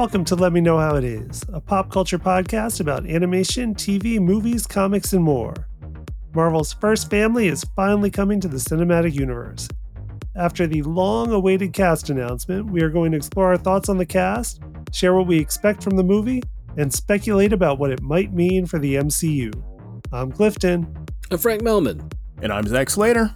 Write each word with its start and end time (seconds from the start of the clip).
Welcome 0.00 0.24
to 0.24 0.34
Let 0.34 0.54
Me 0.54 0.62
Know 0.62 0.78
How 0.78 0.96
It 0.96 1.04
Is, 1.04 1.44
a 1.52 1.60
pop 1.60 1.90
culture 1.90 2.18
podcast 2.18 2.80
about 2.80 3.04
animation, 3.04 3.74
TV, 3.74 4.18
movies, 4.18 4.66
comics, 4.66 5.12
and 5.12 5.22
more. 5.22 5.52
Marvel's 6.34 6.72
first 6.72 7.10
family 7.10 7.48
is 7.48 7.66
finally 7.76 8.10
coming 8.10 8.40
to 8.40 8.48
the 8.48 8.56
cinematic 8.56 9.12
universe. 9.12 9.68
After 10.34 10.66
the 10.66 10.80
long 10.84 11.32
awaited 11.32 11.74
cast 11.74 12.08
announcement, 12.08 12.70
we 12.70 12.80
are 12.80 12.88
going 12.88 13.10
to 13.10 13.18
explore 13.18 13.48
our 13.48 13.58
thoughts 13.58 13.90
on 13.90 13.98
the 13.98 14.06
cast, 14.06 14.62
share 14.90 15.12
what 15.12 15.26
we 15.26 15.38
expect 15.38 15.82
from 15.82 15.98
the 15.98 16.02
movie, 16.02 16.42
and 16.78 16.90
speculate 16.90 17.52
about 17.52 17.78
what 17.78 17.90
it 17.90 18.00
might 18.00 18.32
mean 18.32 18.64
for 18.64 18.78
the 18.78 18.94
MCU. 18.94 19.52
I'm 20.12 20.32
Clifton. 20.32 21.06
I'm 21.30 21.36
Frank 21.36 21.60
Melman. 21.60 22.10
And 22.40 22.50
I'm 22.50 22.66
Zach 22.66 22.88
Slater. 22.88 23.34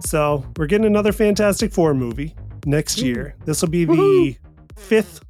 So, 0.00 0.44
we're 0.56 0.66
getting 0.66 0.88
another 0.88 1.12
Fantastic 1.12 1.72
Four 1.72 1.94
movie 1.94 2.34
next 2.66 3.00
year. 3.00 3.36
This 3.44 3.62
will 3.62 3.68
be 3.68 3.84
the 3.84 4.36
fifth 4.74 5.20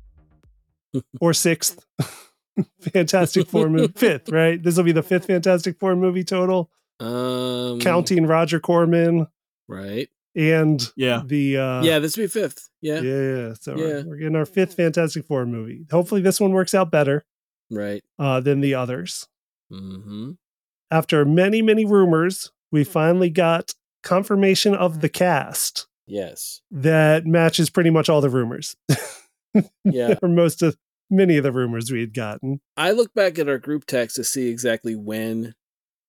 or 1.21 1.33
sixth 1.33 1.85
Fantastic 2.93 3.49
Four 3.49 3.69
movie. 3.69 3.93
Fifth, 3.97 4.29
right? 4.31 4.63
This 4.63 4.77
will 4.77 4.85
be 4.85 4.93
the 4.93 5.03
fifth 5.03 5.27
Fantastic 5.27 5.79
Four 5.79 5.95
movie 5.97 6.25
total, 6.25 6.71
Um, 7.01 7.81
counting 7.81 8.27
Roger 8.27 8.61
Corman 8.61 9.27
right. 9.69 10.09
and 10.35 10.81
Yeah. 10.97 11.23
the 11.25 11.57
uh, 11.59 11.83
yeah, 11.83 11.99
this 11.99 12.17
will 12.17 12.25
be 12.25 12.29
fifth. 12.29 12.69
Yeah, 12.81 13.01
yeah, 13.01 13.21
yeah. 13.49 13.55
So 13.61 13.77
Yeah. 13.77 13.85
We're, 13.85 14.05
we're 14.09 14.17
getting 14.17 14.37
our 14.37 14.47
fifth 14.47 14.75
Fantastic 14.75 15.27
Four 15.27 15.45
movie. 15.47 15.87
Hopefully, 15.91 16.21
this 16.23 16.41
one 16.41 16.53
works 16.53 16.75
out 16.75 16.91
better 16.91 17.25
right. 17.71 18.03
uh, 18.19 18.41
than 18.41 18.61
the 18.61 18.75
others. 18.75 19.29
Mm-hmm. 19.73 20.33
After 20.91 21.25
many, 21.25 21.61
many 21.63 21.85
rumors, 21.85 22.53
we 22.71 22.85
finally 22.85 23.29
got 23.31 23.75
confirmation 24.03 24.75
of 24.75 25.01
the 25.01 25.09
cast 25.09 25.89
Yes. 26.07 26.63
that 26.71 27.27
matches 27.27 27.69
pretty 27.71 27.91
much 27.91 28.09
all 28.09 28.21
the 28.21 28.31
rumors. 28.31 28.77
Yeah. 29.85 30.15
or 30.23 30.29
most 30.29 30.63
of 30.63 30.77
many 31.11 31.37
of 31.37 31.43
the 31.45 31.53
rumors 31.53 31.91
we 31.91 32.01
had 32.01 32.15
gotten. 32.15 32.61
I 32.77 32.91
look 32.93 33.15
back 33.15 33.39
at 33.39 33.49
our 33.49 33.59
group 33.59 33.87
text 33.87 34.17
to 34.17 34.25
see 34.25 34.49
exactly 34.49 34.95
when 34.95 35.55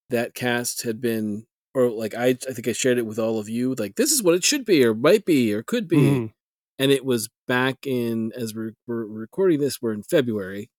that 0.09 0.34
cast 0.34 0.84
had 0.84 1.02
been, 1.02 1.45
or 1.73 1.90
like 1.90 2.16
I, 2.16 2.28
I 2.30 2.53
think 2.53 2.67
I 2.67 2.72
shared 2.73 2.98
it 2.98 3.06
with 3.06 3.20
all 3.20 3.40
of 3.40 3.50
you. 3.50 3.75
Like 3.75 3.95
this 3.95 4.12
is 4.12 4.23
what 4.23 4.36
it 4.36 4.44
should 4.44 4.66
be, 4.66 4.84
or 4.86 4.94
might 4.94 5.25
be, 5.25 5.53
or 5.53 5.62
could 5.64 5.88
be, 5.88 5.98
Mhm. 5.98 6.34
and 6.80 6.92
it 6.92 7.03
was 7.06 7.30
back 7.48 7.86
in 7.86 8.31
as 8.36 8.56
we're, 8.56 8.73
we're 8.88 9.06
recording 9.06 9.59
this. 9.59 9.81
We're 9.81 9.94
in 9.94 10.03
February. 10.03 10.70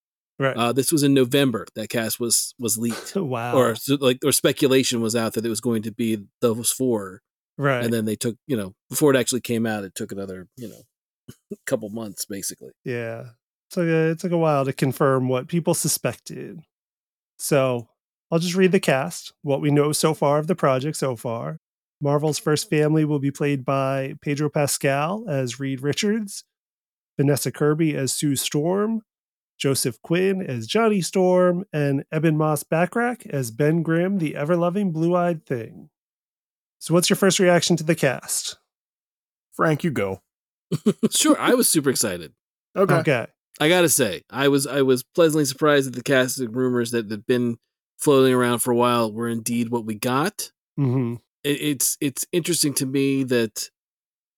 Right. 0.41 0.56
Uh, 0.56 0.72
this 0.72 0.92
was 0.92 1.02
in 1.02 1.14
November. 1.14 1.66
That 1.74 1.89
cast 1.89 2.20
was 2.20 2.55
was 2.61 2.78
leaked, 2.78 3.16
wow. 3.16 3.56
or 3.56 3.74
so, 3.74 3.96
like 4.00 4.19
or 4.24 4.30
speculation 4.33 5.00
was 5.00 5.16
out 5.16 5.33
that 5.34 5.44
it 5.44 5.48
was 5.48 5.61
going 5.61 5.83
to 5.83 5.92
be 5.92 6.19
those 6.41 6.70
four. 6.70 7.22
right. 7.58 7.83
and 7.84 7.92
then 7.92 8.05
they 8.05 8.14
took 8.14 8.36
you 8.46 8.56
know 8.56 8.72
before 8.89 9.12
it 9.12 9.19
actually 9.19 9.41
came 9.41 9.66
out 9.66 9.83
it 9.83 9.92
took 9.96 10.12
another 10.12 10.46
you 10.56 10.69
know 10.69 10.83
couple 11.66 11.89
months 11.91 12.24
basically 12.24 12.70
Yeah. 12.84 13.30
So 13.70 13.83
uh, 13.83 14.12
it 14.12 14.19
took 14.19 14.33
a 14.33 14.38
while 14.38 14.64
to 14.64 14.72
confirm 14.72 15.28
what 15.28 15.48
people 15.48 15.74
suspected. 15.74 16.61
So 17.38 17.88
I'll 18.30 18.38
just 18.38 18.55
read 18.55 18.72
the 18.72 18.80
cast, 18.80 19.33
what 19.42 19.61
we 19.61 19.70
know 19.70 19.92
so 19.92 20.14
far 20.14 20.38
of 20.38 20.47
the 20.47 20.55
project 20.55 20.97
so 20.97 21.16
far. 21.16 21.58
Marvel's 22.00 22.39
first 22.39 22.70
family 22.70 23.05
will 23.05 23.19
be 23.19 23.30
played 23.30 23.64
by 23.64 24.14
Pedro 24.22 24.48
Pascal 24.48 25.24
as 25.28 25.58
Reed 25.58 25.80
Richards, 25.80 26.44
Vanessa 27.19 27.50
Kirby 27.50 27.96
as 27.96 28.12
Sue 28.12 28.36
Storm, 28.36 29.02
Joseph 29.58 30.00
Quinn 30.02 30.41
as 30.41 30.66
Johnny 30.69 31.00
Storm, 31.00 31.64
and 31.72 32.05
Ebon 32.14 32.36
Moss 32.36 32.62
Bachrach 32.62 33.27
as 33.27 33.50
Ben 33.50 33.83
Grimm, 33.83 34.19
the 34.19 34.36
ever 34.36 34.56
loving 34.56 34.92
blue 34.92 35.16
eyed 35.16 35.44
thing. 35.44 35.91
So, 36.78 36.94
what's 36.94 37.11
your 37.11 37.16
first 37.16 37.41
reaction 37.41 37.77
to 37.77 37.84
the 37.84 37.96
cast? 37.96 38.58
Frank, 39.50 39.83
you 39.83 39.91
go. 39.91 40.22
sure 41.11 41.36
i 41.41 41.55
was 41.55 41.66
super 41.66 41.89
excited 41.96 42.34
Okay. 42.77 42.95
Okay. 42.95 43.27
I 43.61 43.69
gotta 43.69 43.89
say 43.89 44.23
i 44.30 44.48
was 44.48 44.67
i 44.67 44.83
was 44.83 45.02
pleasantly 45.02 45.45
surprised 45.45 45.86
that 45.86 45.95
the 45.96 46.02
casting 46.02 46.52
rumors 46.52 46.91
that 46.91 47.11
had 47.11 47.27
been 47.27 47.57
floating 47.98 48.33
around 48.35 48.61
for 48.61 48.70
a 48.70 48.77
while 48.77 49.13
were 49.13 49.29
indeed 49.29 49.70
what 49.70 49.85
we 49.85 49.95
got 49.95 50.51
hmm 50.77 51.14
it, 51.45 51.61
it's 51.61 51.97
it's 52.01 52.27
interesting 52.33 52.74
to 52.74 52.86
me 52.86 53.24
that 53.24 53.70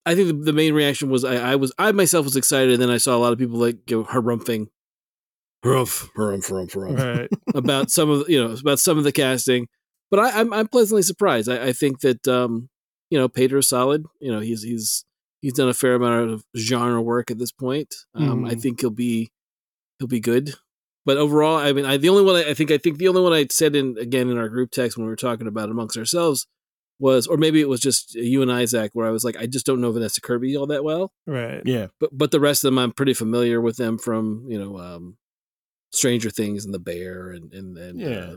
i 0.06 0.14
think 0.14 0.28
the, 0.28 0.34
the 0.34 0.52
main 0.52 0.74
reaction 0.74 1.10
was 1.10 1.24
I, 1.24 1.52
I 1.52 1.56
was 1.56 1.72
i 1.78 1.92
myself 1.92 2.24
was 2.24 2.36
excited 2.36 2.72
and 2.72 2.82
then 2.82 2.90
i 2.90 2.96
saw 2.98 3.16
a 3.16 3.18
lot 3.18 3.32
of 3.32 3.38
people 3.38 3.58
like 3.58 3.86
go 3.86 4.04
harumphing 4.04 4.68
harumph 5.64 6.08
harumph 6.16 6.48
harumph 6.50 6.72
harumph 6.74 7.18
Right. 7.18 7.30
about 7.54 7.90
some 7.90 8.10
of 8.10 8.28
you 8.28 8.42
know 8.42 8.52
about 8.54 8.78
some 8.78 8.96
of 8.98 9.04
the 9.04 9.12
casting, 9.12 9.68
but 10.10 10.18
I, 10.20 10.40
I'm 10.40 10.52
I'm 10.52 10.68
pleasantly 10.68 11.02
surprised. 11.02 11.48
I, 11.48 11.66
I 11.68 11.72
think 11.72 12.00
that 12.00 12.26
um, 12.26 12.68
you 13.10 13.18
know 13.18 13.28
Pedro's 13.28 13.68
solid. 13.68 14.06
You 14.20 14.32
know 14.32 14.40
he's 14.40 14.62
he's 14.62 15.04
he's 15.40 15.54
done 15.54 15.68
a 15.68 15.74
fair 15.74 15.94
amount 15.94 16.30
of 16.30 16.44
genre 16.56 17.00
work 17.02 17.30
at 17.30 17.38
this 17.38 17.52
point. 17.52 17.94
Um, 18.14 18.44
I 18.44 18.54
Mhm. 18.54 18.60
think 18.62 18.80
he'll 18.80 18.90
be 18.90 19.30
he'll 19.98 20.08
be 20.08 20.20
good. 20.20 20.54
But 21.06 21.16
overall, 21.16 21.56
I 21.56 21.72
mean, 21.72 21.84
I, 21.86 21.96
the 21.96 22.08
only 22.10 22.22
one 22.22 22.36
I, 22.36 22.50
I 22.50 22.54
think 22.54 22.70
I 22.70 22.78
think 22.78 22.98
the 22.98 23.08
only 23.08 23.22
one 23.22 23.32
I 23.32 23.46
said 23.50 23.74
in 23.74 23.96
again 23.98 24.28
in 24.30 24.38
our 24.38 24.48
group 24.48 24.70
text 24.70 24.96
when 24.96 25.06
we 25.06 25.10
were 25.10 25.16
talking 25.16 25.46
about 25.46 25.68
it 25.68 25.72
amongst 25.72 25.96
ourselves 25.96 26.46
was, 26.98 27.26
or 27.26 27.38
maybe 27.38 27.60
it 27.62 27.68
was 27.70 27.80
just 27.80 28.14
you 28.14 28.42
and 28.42 28.52
Isaac, 28.52 28.90
where 28.92 29.06
I 29.06 29.10
was 29.10 29.24
like, 29.24 29.36
I 29.38 29.46
just 29.46 29.64
don't 29.64 29.80
know 29.80 29.90
Vanessa 29.90 30.20
Kirby 30.20 30.54
all 30.56 30.66
that 30.66 30.84
well 30.84 31.12
right. 31.26 31.62
Yeah. 31.64 31.86
but 31.98 32.10
but 32.16 32.30
the 32.30 32.40
rest 32.40 32.62
of 32.62 32.68
them 32.68 32.78
I'm 32.78 32.92
pretty 32.92 33.14
familiar 33.14 33.60
with 33.60 33.76
them 33.78 33.96
from 33.96 34.44
you 34.48 34.58
know 34.62 34.76
um, 34.78 35.16
Stranger 35.92 36.28
Things 36.30 36.64
and 36.66 36.74
The 36.74 36.78
Bear 36.78 37.30
and 37.30 37.52
and, 37.54 37.78
and 37.78 37.98
Yeah. 38.00 38.08
uh, 38.08 38.36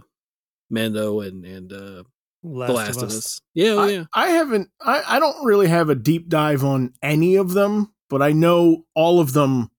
Mando 0.70 1.20
and 1.20 1.46
and 1.46 1.74
uh, 1.74 2.04
Last, 2.44 2.68
The 2.68 2.74
Last 2.74 2.98
of 3.02 3.10
Us. 3.10 3.42
Yeah, 3.54 3.70
oh, 3.72 3.80
I, 3.80 3.90
yeah, 3.90 4.04
I 4.14 4.28
haven't 4.30 4.70
I, 4.82 5.04
I 5.08 5.20
don't 5.20 5.46
really 5.46 5.68
have 5.68 5.90
a 5.90 5.96
deep 5.96 6.30
dive 6.30 6.64
on 6.64 6.94
any 7.02 7.36
of 7.36 7.54
them, 7.54 7.94
but 8.10 8.22
I 8.22 8.32
know 8.34 8.86
all 8.96 9.20
of 9.20 9.34
them 9.34 9.70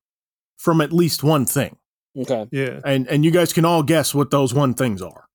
from 0.57 0.81
at 0.81 0.93
least 0.93 1.23
one 1.23 1.45
thing. 1.45 1.77
okay, 2.17 2.47
Yeah. 2.53 2.81
And 2.85 3.07
and 3.09 3.25
you 3.25 3.31
guys 3.31 3.53
can 3.53 3.65
all 3.65 3.83
guess 3.83 4.15
what 4.15 4.31
those 4.31 4.55
one 4.55 4.75
things 4.75 5.03
are. 5.03 5.27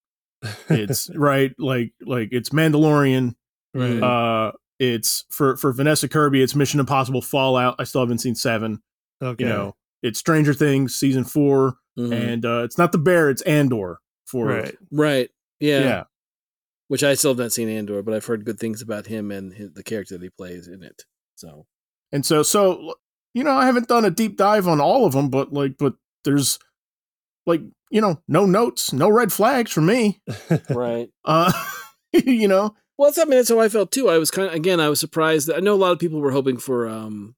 It's 0.70 1.10
right, 1.16 1.52
like 1.60 1.94
like 2.02 2.30
it's 2.32 2.50
Mandalorian. 2.50 3.36
Right. 3.74 4.02
Uh 4.02 4.52
it's 4.80 5.26
for 5.30 5.58
for 5.58 5.74
Vanessa 5.74 6.08
Kirby, 6.08 6.42
it's 6.42 6.56
Mission 6.56 6.80
Impossible 6.80 7.22
Fallout. 7.22 7.76
I 7.80 7.84
still 7.84 8.02
haven't 8.02 8.20
seen 8.20 8.36
seven. 8.36 8.82
okay. 9.22 9.44
You 9.44 9.50
know, 9.50 9.76
it's 10.02 10.18
Stranger 10.20 10.54
Things 10.54 10.96
season 10.96 11.24
4 11.26 11.76
Mhm. 12.00 12.14
and 12.34 12.46
uh 12.46 12.64
it's 12.64 12.78
not 12.78 12.92
the 12.94 12.98
bear, 12.98 13.30
it's 13.30 13.42
Andor 13.42 14.00
for 14.26 14.46
right. 14.46 14.78
right, 14.92 15.30
yeah. 15.60 15.80
yeah. 15.82 16.04
Which 16.90 17.04
I 17.04 17.14
still 17.14 17.32
have 17.32 17.38
not 17.38 17.54
seen 17.54 17.70
Andor, 17.70 18.04
but 18.04 18.14
I've 18.14 18.26
heard 18.26 18.46
good 18.46 18.60
things 18.60 18.82
about 18.82 19.06
him 19.08 19.32
and 19.32 19.54
his, 19.54 19.72
the 19.72 19.84
character 19.84 20.18
that 20.18 20.24
he 20.24 20.30
plays 20.30 20.68
in 20.68 20.84
it. 20.84 21.04
So 21.36 21.66
And 22.12 22.26
so, 22.26 22.44
so 22.44 22.96
you 23.34 23.44
know, 23.44 23.52
I 23.52 23.66
haven't 23.66 23.88
done 23.88 24.06
a 24.06 24.12
deep 24.12 24.36
dive 24.38 24.68
on 24.68 24.82
all 24.82 25.06
of 25.06 25.14
them, 25.14 25.30
but 25.30 25.54
like, 25.54 25.78
but 25.78 25.94
there's 26.26 26.60
like, 27.46 27.62
you 27.92 28.02
know, 28.02 28.22
no 28.28 28.46
notes, 28.46 28.92
no 28.92 29.10
red 29.10 29.32
flags 29.32 29.72
for 29.72 29.82
me. 29.82 30.22
right. 30.70 31.10
Uh, 31.24 31.52
you 32.12 32.48
know, 32.48 32.76
Well, 32.98 33.10
that's 33.10 33.20
I 33.20 33.24
mean 33.24 33.38
that's 33.38 33.50
how 33.50 33.60
I 33.60 33.70
felt 33.70 33.92
too. 33.92 34.10
I 34.10 34.18
was 34.18 34.32
kind 34.32 34.48
of 34.48 34.54
again 34.54 34.80
I 34.80 34.90
was 34.90 35.00
surprised 35.00 35.48
that 35.48 35.58
I 35.58 35.60
know 35.60 35.74
a 35.74 35.76
lot 35.76 35.92
of 35.92 36.00
people 36.00 36.20
were 36.20 36.32
hoping 36.32 36.58
for 36.58 36.88
um, 36.88 37.36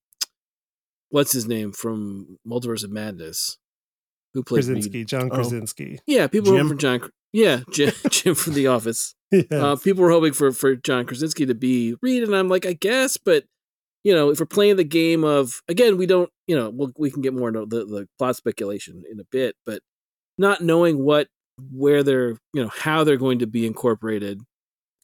what's 1.09 1.33
his 1.33 1.47
name 1.47 1.71
from 1.71 2.39
Multiverse 2.47 2.83
of 2.83 2.91
Madness, 2.91 3.57
who 4.33 4.43
plays 4.43 4.67
Reed. 4.69 4.77
Krasinski, 4.77 5.05
John 5.05 5.29
Oh. 5.31 5.97
Yeah, 6.07 6.27
people 6.27 6.51
were 6.51 6.57
Jim? 6.57 6.65
hoping 6.67 6.77
for 6.77 6.81
John. 6.81 6.99
Kr- 6.99 7.09
Yeah, 7.33 7.61
Jim, 7.71 7.93
Jim 8.09 8.35
from 8.35 8.53
The 8.53 8.67
Office. 8.67 9.15
Yeah. 9.33 9.43
Uh, 9.51 9.75
people 9.77 10.03
were 10.03 10.11
hoping 10.11 10.33
for 10.33 10.51
for 10.51 10.75
John 10.75 11.05
Krasinski 11.05 11.45
to 11.45 11.55
be 11.55 11.95
Reed, 12.01 12.23
and 12.23 12.35
I'm 12.35 12.49
like, 12.49 12.65
I 12.65 12.73
guess, 12.73 13.15
but 13.15 13.45
you 14.03 14.13
know, 14.13 14.29
if 14.29 14.41
we're 14.41 14.45
playing 14.45 14.75
the 14.75 14.83
game 14.83 15.23
of 15.23 15.61
again, 15.69 15.95
we 15.95 16.05
don't, 16.05 16.29
you 16.47 16.55
know, 16.57 16.69
we'll, 16.69 16.91
we 16.97 17.09
can 17.09 17.21
get 17.21 17.33
more 17.33 17.47
into 17.47 17.65
the, 17.65 17.85
the 17.85 18.09
plot 18.19 18.35
speculation 18.35 19.03
in 19.09 19.21
a 19.21 19.23
bit, 19.31 19.55
but 19.65 19.81
not 20.37 20.59
knowing 20.61 20.97
what, 21.01 21.27
where 21.71 22.03
they're, 22.03 22.31
you 22.53 22.61
know, 22.61 22.67
how 22.67 23.05
they're 23.05 23.15
going 23.15 23.39
to 23.39 23.47
be 23.47 23.65
incorporated, 23.65 24.41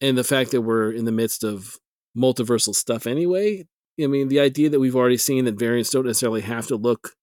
and 0.02 0.18
the 0.18 0.26
fact 0.26 0.52
that 0.52 0.62
we're 0.62 0.92
in 0.92 1.06
the 1.06 1.12
midst 1.14 1.46
of 1.46 1.78
multiversal 2.18 2.76
stuff 2.76 3.08
anyway. 3.08 3.66
I 4.02 4.08
mean, 4.08 4.28
the 4.28 4.42
idea 4.42 4.70
that 4.70 4.80
we've 4.82 4.96
already 4.96 5.18
seen 5.18 5.46
that 5.46 5.58
variants 5.58 5.90
don't 5.92 6.06
necessarily 6.06 6.42
have 6.42 6.68
to 6.68 6.76
look 6.76 7.14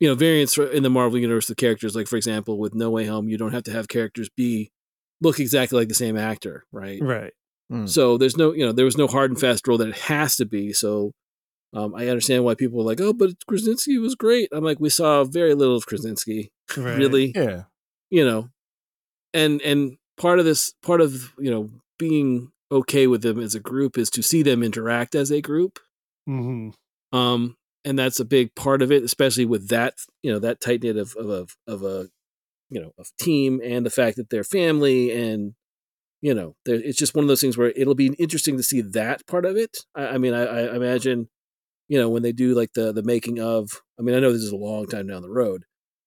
you 0.00 0.08
know, 0.08 0.14
variants 0.14 0.58
in 0.58 0.82
the 0.82 0.90
Marvel 0.90 1.18
universe 1.18 1.48
of 1.50 1.56
characters, 1.56 1.94
like 1.94 2.08
for 2.08 2.16
example, 2.16 2.58
with 2.58 2.74
No 2.74 2.90
Way 2.90 3.06
Home, 3.06 3.28
you 3.28 3.38
don't 3.38 3.52
have 3.52 3.64
to 3.64 3.72
have 3.72 3.88
characters 3.88 4.28
be 4.36 4.70
look 5.20 5.40
exactly 5.40 5.78
like 5.78 5.88
the 5.88 5.94
same 5.94 6.16
actor, 6.16 6.64
right? 6.72 7.00
right. 7.02 7.32
Mm. 7.72 7.88
So 7.88 8.18
there's 8.18 8.36
no, 8.36 8.52
you 8.52 8.64
know, 8.66 8.72
there 8.72 8.84
was 8.84 8.98
no 8.98 9.06
hard 9.06 9.30
and 9.30 9.40
fast 9.40 9.66
rule 9.66 9.78
that 9.78 9.88
it 9.88 9.98
has 9.98 10.36
to 10.36 10.44
be. 10.44 10.72
So 10.72 11.12
um, 11.72 11.94
I 11.94 12.08
understand 12.08 12.44
why 12.44 12.54
people 12.54 12.78
were 12.78 12.84
like, 12.84 13.00
"Oh, 13.00 13.12
but 13.12 13.30
Krasinski 13.48 13.98
was 13.98 14.14
great." 14.14 14.48
I'm 14.52 14.64
like, 14.64 14.78
we 14.80 14.90
saw 14.90 15.24
very 15.24 15.54
little 15.54 15.76
of 15.76 15.86
Krasinski, 15.86 16.50
Right. 16.76 16.96
really, 16.98 17.32
yeah, 17.34 17.62
you 18.10 18.24
know, 18.24 18.48
and 19.32 19.60
and 19.62 19.96
part 20.16 20.38
of 20.38 20.44
this, 20.44 20.74
part 20.82 21.00
of 21.00 21.32
you 21.38 21.50
know, 21.50 21.70
being 21.98 22.52
okay 22.70 23.06
with 23.06 23.22
them 23.22 23.40
as 23.40 23.54
a 23.54 23.60
group 23.60 23.98
is 23.98 24.10
to 24.10 24.22
see 24.22 24.42
them 24.42 24.62
interact 24.62 25.14
as 25.14 25.30
a 25.30 25.40
group. 25.40 25.78
hmm 26.26 26.70
um 27.12 27.56
and 27.84 27.98
that's 27.98 28.20
a 28.20 28.24
big 28.24 28.54
part 28.54 28.82
of 28.82 28.90
it 28.92 29.02
especially 29.02 29.44
with 29.44 29.68
that 29.68 29.94
you 30.22 30.32
know 30.32 30.38
that 30.38 30.60
tight 30.60 30.82
knit 30.82 30.96
of 30.96 31.14
of 31.16 31.28
of, 31.30 31.56
of 31.66 31.82
a 31.82 32.08
you 32.70 32.80
know 32.80 32.92
of 32.98 33.10
team 33.18 33.60
and 33.62 33.84
the 33.84 33.90
fact 33.90 34.16
that 34.16 34.30
they're 34.30 34.44
family 34.44 35.10
and 35.12 35.54
you 36.22 36.32
know 36.34 36.56
there- 36.64 36.76
it's 36.82 36.98
just 36.98 37.14
one 37.14 37.24
of 37.24 37.28
those 37.28 37.40
things 37.40 37.56
where 37.58 37.72
it'll 37.76 37.94
be 37.94 38.14
interesting 38.18 38.56
to 38.56 38.62
see 38.62 38.80
that 38.80 39.26
part 39.26 39.44
of 39.44 39.56
it 39.56 39.78
i, 39.94 40.06
I 40.08 40.18
mean 40.18 40.34
I, 40.34 40.42
I 40.44 40.74
imagine 40.76 41.28
you 41.86 41.98
know, 42.00 42.08
when 42.08 42.22
they 42.22 42.32
do 42.32 42.54
like 42.54 42.72
the 42.72 42.92
the 42.94 43.02
making 43.02 43.38
of. 43.38 43.82
I 43.98 44.02
mean, 44.02 44.14
I 44.16 44.18
know 44.18 44.32
this 44.32 44.40
is 44.40 44.50
a 44.52 44.56
long 44.56 44.86
time 44.86 45.06
down 45.06 45.20
the 45.20 45.28
road, 45.28 45.64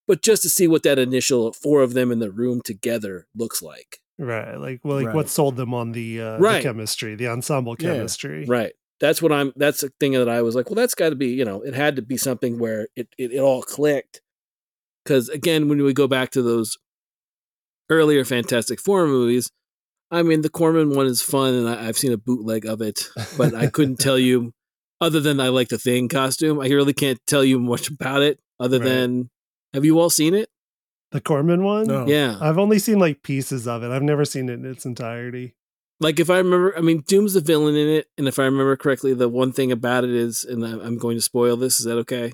but 0.07 0.23
just 0.23 0.41
to 0.41 0.49
see 0.49 0.67
what 0.67 0.81
that 0.81 0.97
initial 0.97 1.53
four 1.53 1.83
of 1.83 1.93
them 1.93 2.11
in 2.11 2.17
the 2.17 2.31
room 2.31 2.61
together 2.65 3.27
looks 3.35 3.61
like. 3.61 3.99
Right. 4.17 4.55
Like 4.55 4.79
well, 4.83 4.97
like 4.97 5.05
Right. 5.05 5.15
what 5.15 5.29
sold 5.29 5.55
them 5.55 5.75
on 5.75 5.91
the 5.91 6.19
uh 6.19 6.39
Right. 6.39 6.63
the 6.63 6.69
chemistry, 6.69 7.13
the 7.13 7.27
ensemble 7.27 7.75
Yeah. 7.79 7.93
chemistry. 7.93 8.45
Right. 8.45 8.73
That's 8.99 9.21
what 9.21 9.31
I'm. 9.31 9.53
That's 9.55 9.81
the 9.81 9.91
thing 9.99 10.13
that 10.13 10.27
I 10.29 10.41
was 10.41 10.55
like. 10.55 10.67
Well, 10.69 10.75
that's 10.75 10.95
got 10.95 11.09
to 11.09 11.15
be. 11.15 11.27
You 11.27 11.45
know, 11.45 11.61
it 11.61 11.73
had 11.75 11.95
to 11.97 12.01
be 12.01 12.17
something 12.17 12.57
where 12.59 12.87
it 12.95 13.07
it, 13.17 13.31
it 13.33 13.39
all 13.39 13.61
clicked. 13.61 14.21
Because 15.03 15.29
again, 15.29 15.69
when 15.69 15.81
we 15.81 15.93
go 15.93 16.07
back 16.07 16.31
to 16.31 16.41
those 16.41 16.77
earlier 17.89 18.25
Fantastic 18.25 18.79
Four 18.79 19.07
movies, 19.07 19.51
I 20.11 20.23
mean, 20.23 20.41
the 20.41 20.49
Corman 20.49 20.91
one 20.95 21.05
is 21.07 21.21
fun, 21.21 21.53
and 21.53 21.69
I, 21.69 21.87
I've 21.87 21.97
seen 21.97 22.11
a 22.13 22.17
bootleg 22.17 22.65
of 22.65 22.81
it, 22.81 23.07
but 23.37 23.53
I 23.53 23.67
couldn't 23.67 23.97
tell 23.99 24.17
you 24.17 24.53
other 24.99 25.19
than 25.19 25.39
I 25.39 25.49
like 25.49 25.69
the 25.69 25.77
Thing 25.77 26.07
costume. 26.09 26.59
I 26.59 26.67
really 26.67 26.93
can't 26.93 27.19
tell 27.27 27.43
you 27.43 27.59
much 27.59 27.89
about 27.89 28.21
it 28.21 28.39
other 28.59 28.79
Right. 28.79 28.85
than. 28.85 29.29
Have 29.73 29.85
you 29.85 29.99
all 29.99 30.09
seen 30.09 30.33
it? 30.33 30.49
The 31.11 31.21
Corman 31.21 31.63
one? 31.63 31.87
No. 31.87 32.07
Yeah. 32.07 32.37
I've 32.41 32.57
only 32.57 32.79
seen 32.79 32.99
like 32.99 33.21
pieces 33.21 33.67
of 33.67 33.83
it. 33.83 33.91
I've 33.91 34.01
never 34.01 34.25
seen 34.25 34.49
it 34.49 34.53
in 34.53 34.65
its 34.65 34.85
entirety. 34.85 35.55
Like 35.99 36.19
if 36.19 36.29
I 36.29 36.37
remember, 36.37 36.77
I 36.77 36.81
mean, 36.81 37.03
Doom's 37.07 37.33
the 37.33 37.41
villain 37.41 37.75
in 37.75 37.87
it, 37.87 38.07
and 38.17 38.27
if 38.27 38.37
I 38.39 38.43
remember 38.43 38.75
correctly, 38.75 39.13
the 39.13 39.29
one 39.29 39.51
thing 39.51 39.71
about 39.71 40.03
it 40.03 40.11
is, 40.11 40.43
and 40.43 40.65
I- 40.65 40.85
I'm 40.85 40.97
going 40.97 41.17
to 41.17 41.21
spoil 41.21 41.57
this. 41.57 41.79
Is 41.79 41.85
that 41.85 41.97
okay? 41.99 42.33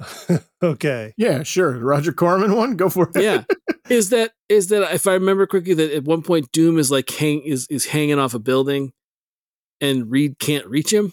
okay. 0.62 1.12
Yeah, 1.16 1.42
sure. 1.42 1.76
Roger 1.78 2.12
Corman 2.12 2.54
one, 2.54 2.76
go 2.76 2.88
for 2.88 3.10
it. 3.14 3.22
Yeah, 3.22 3.44
is 3.88 4.10
that 4.10 4.32
is 4.48 4.68
that 4.68 4.92
if 4.94 5.06
I 5.06 5.14
remember 5.14 5.46
correctly, 5.46 5.74
that 5.74 5.92
at 5.92 6.04
one 6.04 6.22
point 6.22 6.52
Doom 6.52 6.78
is 6.78 6.90
like 6.90 7.10
hang 7.10 7.42
is 7.42 7.66
is 7.68 7.86
hanging 7.86 8.18
off 8.18 8.32
a 8.34 8.38
building, 8.38 8.92
and 9.80 10.10
Reed 10.10 10.38
can't 10.38 10.66
reach 10.66 10.92
him, 10.92 11.12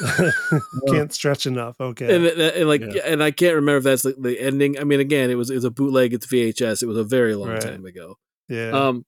Can't 0.88 1.12
stretch 1.12 1.46
enough. 1.46 1.76
Okay. 1.80 2.14
and, 2.14 2.24
that- 2.24 2.56
and 2.56 2.68
like, 2.68 2.80
Yeah. 2.80 3.02
and 3.04 3.22
I 3.22 3.30
can't 3.30 3.54
remember 3.56 3.78
if 3.78 3.84
that's 3.84 4.02
the, 4.02 4.14
the 4.18 4.40
ending. 4.40 4.78
I 4.78 4.84
mean, 4.84 5.00
again, 5.00 5.30
it 5.30 5.34
was 5.36 5.50
it 5.50 5.54
was 5.56 5.64
a 5.64 5.70
bootleg. 5.70 6.14
It's 6.14 6.26
VHS. 6.26 6.82
It 6.82 6.86
was 6.86 6.96
a 6.98 7.04
very 7.04 7.34
long 7.34 7.50
Right. 7.50 7.60
time 7.60 7.84
ago. 7.84 8.16
yeah. 8.48 8.70
Um, 8.70 9.04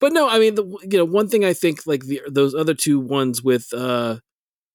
but 0.00 0.12
no, 0.12 0.28
I 0.28 0.38
mean, 0.38 0.54
the, 0.54 0.64
you 0.82 0.98
know, 0.98 1.04
one 1.04 1.28
thing 1.28 1.44
I 1.44 1.52
think 1.52 1.86
like 1.86 2.04
the 2.06 2.20
those 2.28 2.54
other 2.54 2.74
two 2.74 3.00
ones 3.00 3.42
with 3.42 3.72
uh, 3.72 4.18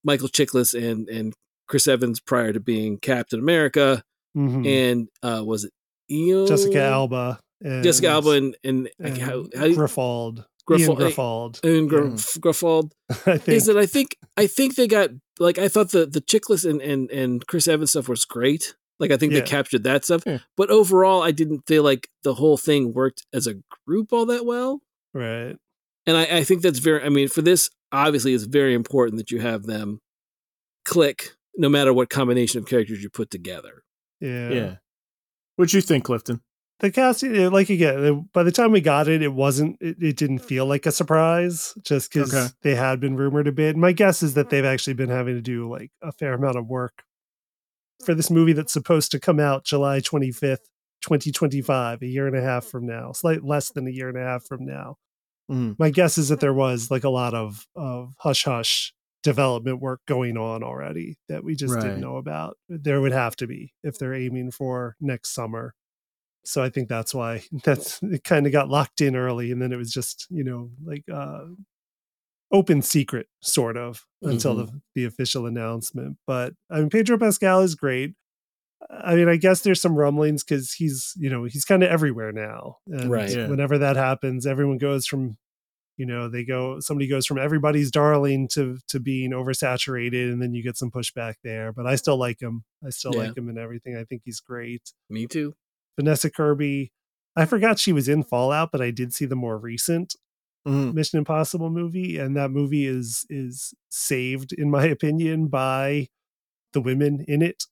Michael 0.04 0.28
Chiklis 0.28 0.74
and 0.74 1.08
and 1.08 1.34
Chris 1.68 1.86
Evans 1.86 2.20
prior 2.20 2.52
to 2.52 2.60
being 2.60 2.98
Captain 2.98 3.38
America, 3.40 4.02
Mhm. 4.36 4.66
and 4.66 5.08
uh, 5.22 5.42
was 5.44 5.64
it 5.64 5.72
Eo? 6.10 6.46
Jessica 6.46 6.82
Alba. 6.82 7.40
And, 7.62 7.84
Jessica 7.84 8.08
Alba 8.08 8.30
and 8.30 8.56
and, 8.64 8.88
and 8.98 9.18
how, 9.18 9.44
how 9.54 9.64
do 9.64 9.70
you, 9.70 9.76
Griffald. 9.76 10.44
Griffald- 10.68 10.80
Ian 10.80 10.96
Griffald. 11.12 11.64
and 11.64 11.88
Gr- 11.88 12.00
Mm. 12.02 12.38
Gruffald 12.38 12.92
I 13.26 13.38
think. 13.38 13.48
is 13.48 13.66
that 13.66 13.76
I 13.76 13.86
think 13.86 14.16
I 14.36 14.46
think 14.46 14.76
they 14.76 14.86
got 14.86 15.10
like 15.38 15.58
I 15.58 15.68
thought 15.68 15.90
the 15.90 16.06
the 16.06 16.20
Chiklis 16.20 16.68
and 16.68 16.80
and 16.80 17.10
and 17.10 17.46
Chris 17.46 17.66
Evans 17.68 17.90
stuff 17.90 18.08
was 18.08 18.24
great. 18.24 18.74
Like 19.00 19.10
I 19.10 19.16
think 19.16 19.32
Yeah. 19.32 19.40
they 19.40 19.46
captured 19.46 19.82
that 19.84 20.04
stuff, 20.04 20.22
Yeah. 20.26 20.38
but 20.56 20.70
overall 20.70 21.22
I 21.22 21.30
didn't 21.32 21.62
feel 21.66 21.82
like 21.82 22.08
the 22.22 22.34
whole 22.34 22.56
thing 22.56 22.92
worked 22.92 23.26
as 23.32 23.46
a 23.46 23.54
group 23.86 24.12
all 24.12 24.26
that 24.26 24.44
well. 24.46 24.80
Right. 25.14 25.56
And 26.06 26.16
I, 26.16 26.38
I 26.38 26.44
think 26.44 26.62
that's 26.62 26.78
very. 26.78 27.02
I 27.02 27.08
mean, 27.08 27.28
for 27.28 27.42
this, 27.42 27.70
obviously, 27.92 28.34
it's 28.34 28.44
very 28.44 28.74
important 28.74 29.18
that 29.18 29.30
you 29.30 29.40
have 29.40 29.64
them 29.64 30.00
click, 30.84 31.36
no 31.56 31.68
matter 31.68 31.92
what 31.92 32.08
combination 32.10 32.58
of 32.58 32.66
characters 32.66 33.02
you 33.02 33.10
put 33.10 33.30
together. 33.30 33.82
Yeah. 34.20 34.50
Yeah. 34.50 34.74
What'd 35.56 35.74
you 35.74 35.80
think, 35.82 36.04
Clifton? 36.04 36.40
The 36.80 36.90
casting, 36.90 37.36
eh, 37.36 37.48
like 37.48 37.68
again, 37.68 38.28
by 38.32 38.42
the 38.42 38.50
time 38.50 38.72
we 38.72 38.80
got 38.80 39.06
it, 39.06 39.22
it 39.22 39.34
wasn't, 39.34 39.76
it, 39.82 39.96
it 40.00 40.16
didn't 40.16 40.38
feel 40.38 40.64
like 40.64 40.86
a 40.86 40.92
surprise 40.92 41.74
just 41.82 42.10
because 42.10 42.34
Okay. 42.34 42.48
they 42.62 42.74
had 42.74 42.98
been 43.00 43.16
rumored 43.16 43.46
a 43.46 43.52
bit. 43.52 43.76
My 43.76 43.92
guess 43.92 44.22
is 44.22 44.32
that 44.32 44.48
they've 44.48 44.64
actually 44.64 44.94
been 44.94 45.10
having 45.10 45.34
to 45.34 45.42
do 45.42 45.68
like 45.68 45.90
a 46.02 46.10
fair 46.10 46.32
amount 46.32 46.56
of 46.56 46.66
work 46.66 47.02
for 48.06 48.14
this 48.14 48.30
movie 48.30 48.54
that's 48.54 48.72
supposed 48.72 49.10
to 49.10 49.20
come 49.20 49.38
out 49.38 49.66
July 49.66 50.00
25th, 50.00 50.56
2025, 51.02 52.02
a 52.02 52.06
year 52.06 52.26
and 52.26 52.36
a 52.36 52.42
half 52.42 52.64
from 52.64 52.86
now, 52.86 53.12
slight 53.12 53.44
less 53.44 53.70
than 53.70 53.86
a 53.86 53.90
year 53.90 54.08
and 54.08 54.18
a 54.18 54.22
half 54.22 54.44
from 54.44 54.64
now. 54.64 54.96
Mm. 55.50 55.76
My 55.78 55.90
guess 55.90 56.16
is 56.18 56.28
that 56.28 56.40
there 56.40 56.54
was 56.54 56.90
like 56.90 57.04
a 57.04 57.08
lot 57.10 57.34
of, 57.34 57.66
of 57.74 58.14
hush 58.18 58.44
hush 58.44 58.92
development 59.22 59.80
work 59.80 60.00
going 60.06 60.36
on 60.38 60.62
already 60.62 61.18
that 61.28 61.44
we 61.44 61.54
just 61.54 61.74
Right. 61.74 61.82
didn't 61.82 62.00
know 62.00 62.16
about. 62.16 62.56
There 62.68 63.00
would 63.00 63.12
have 63.12 63.36
to 63.36 63.46
be 63.46 63.72
if 63.82 63.98
they're 63.98 64.14
aiming 64.14 64.50
for 64.52 64.96
next 65.00 65.34
summer. 65.34 65.74
So 66.44 66.62
I 66.62 66.70
think 66.70 66.88
that's 66.88 67.14
why 67.14 67.42
that's 67.64 68.00
it 68.02 68.24
kind 68.24 68.46
of 68.46 68.52
got 68.52 68.68
locked 68.70 69.00
in 69.00 69.16
early 69.16 69.52
and 69.52 69.60
then 69.60 69.72
it 69.72 69.76
was 69.76 69.92
just, 69.92 70.26
you 70.30 70.44
know, 70.44 70.70
like 70.84 71.04
uh 71.12 71.40
open 72.52 72.82
secret 72.82 73.28
sort 73.40 73.76
of 73.76 74.06
until 74.22 74.56
the, 74.56 74.80
the 74.94 75.04
official 75.04 75.46
announcement. 75.46 76.16
But 76.26 76.54
I 76.70 76.80
mean 76.80 76.90
Pedro 76.90 77.18
Pascal 77.18 77.60
is 77.60 77.74
great. 77.74 78.14
I 78.88 79.14
mean, 79.14 79.28
I 79.28 79.36
guess 79.36 79.60
there's 79.60 79.80
some 79.80 79.94
rumblings 79.96 80.42
because 80.42 80.72
he's, 80.72 81.12
you 81.16 81.28
know, 81.28 81.44
he's 81.44 81.64
kind 81.64 81.82
of 81.82 81.90
everywhere 81.90 82.32
now. 82.32 82.78
And 82.86 83.10
Right. 83.10 83.30
Yeah. 83.30 83.48
whenever 83.48 83.76
that 83.78 83.96
happens, 83.96 84.46
everyone 84.46 84.78
goes 84.78 85.06
from, 85.06 85.36
you 85.98 86.06
know, 86.06 86.28
they 86.30 86.44
go, 86.44 86.80
somebody 86.80 87.06
goes 87.06 87.26
from 87.26 87.38
everybody's 87.38 87.90
darling 87.90 88.48
to 88.52 88.78
to 88.88 88.98
being 88.98 89.32
oversaturated, 89.32 90.32
and 90.32 90.40
then 90.40 90.54
you 90.54 90.62
get 90.62 90.78
some 90.78 90.90
pushback 90.90 91.34
there. 91.44 91.72
But 91.72 91.86
I 91.86 91.96
still 91.96 92.16
like 92.16 92.40
him. 92.40 92.64
I 92.84 92.90
still 92.90 93.12
Yeah. 93.14 93.24
like 93.28 93.36
him 93.36 93.48
and 93.50 93.58
everything. 93.58 93.96
I 93.96 94.04
think 94.04 94.22
he's 94.24 94.40
great. 94.40 94.92
Me 95.10 95.26
too. 95.26 95.54
Vanessa 95.98 96.30
Kirby. 96.30 96.92
I 97.36 97.44
forgot 97.44 97.78
she 97.78 97.92
was 97.92 98.08
in 98.08 98.22
Fallout, 98.22 98.72
but 98.72 98.80
I 98.80 98.90
did 98.90 99.12
see 99.12 99.26
the 99.26 99.36
more 99.36 99.58
recent 99.58 100.14
Mm. 100.66 100.92
Mission 100.92 101.18
Impossible 101.18 101.70
movie, 101.70 102.18
and 102.18 102.36
that 102.36 102.50
movie 102.50 102.84
is 102.86 103.24
is 103.30 103.72
saved, 103.90 104.52
in 104.52 104.70
my 104.70 104.84
opinion, 104.96 105.48
by 105.48 106.08
the 106.72 106.80
women 106.80 107.24
in 107.28 107.42
it, 107.42 107.64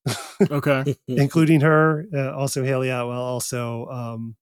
Okay. 0.50 0.96
including 1.08 1.60
her, 1.60 2.06
uh, 2.14 2.32
also 2.32 2.64
Hayley 2.64 2.88
Atwell, 2.90 3.20
also 3.20 3.86
um, 3.86 4.36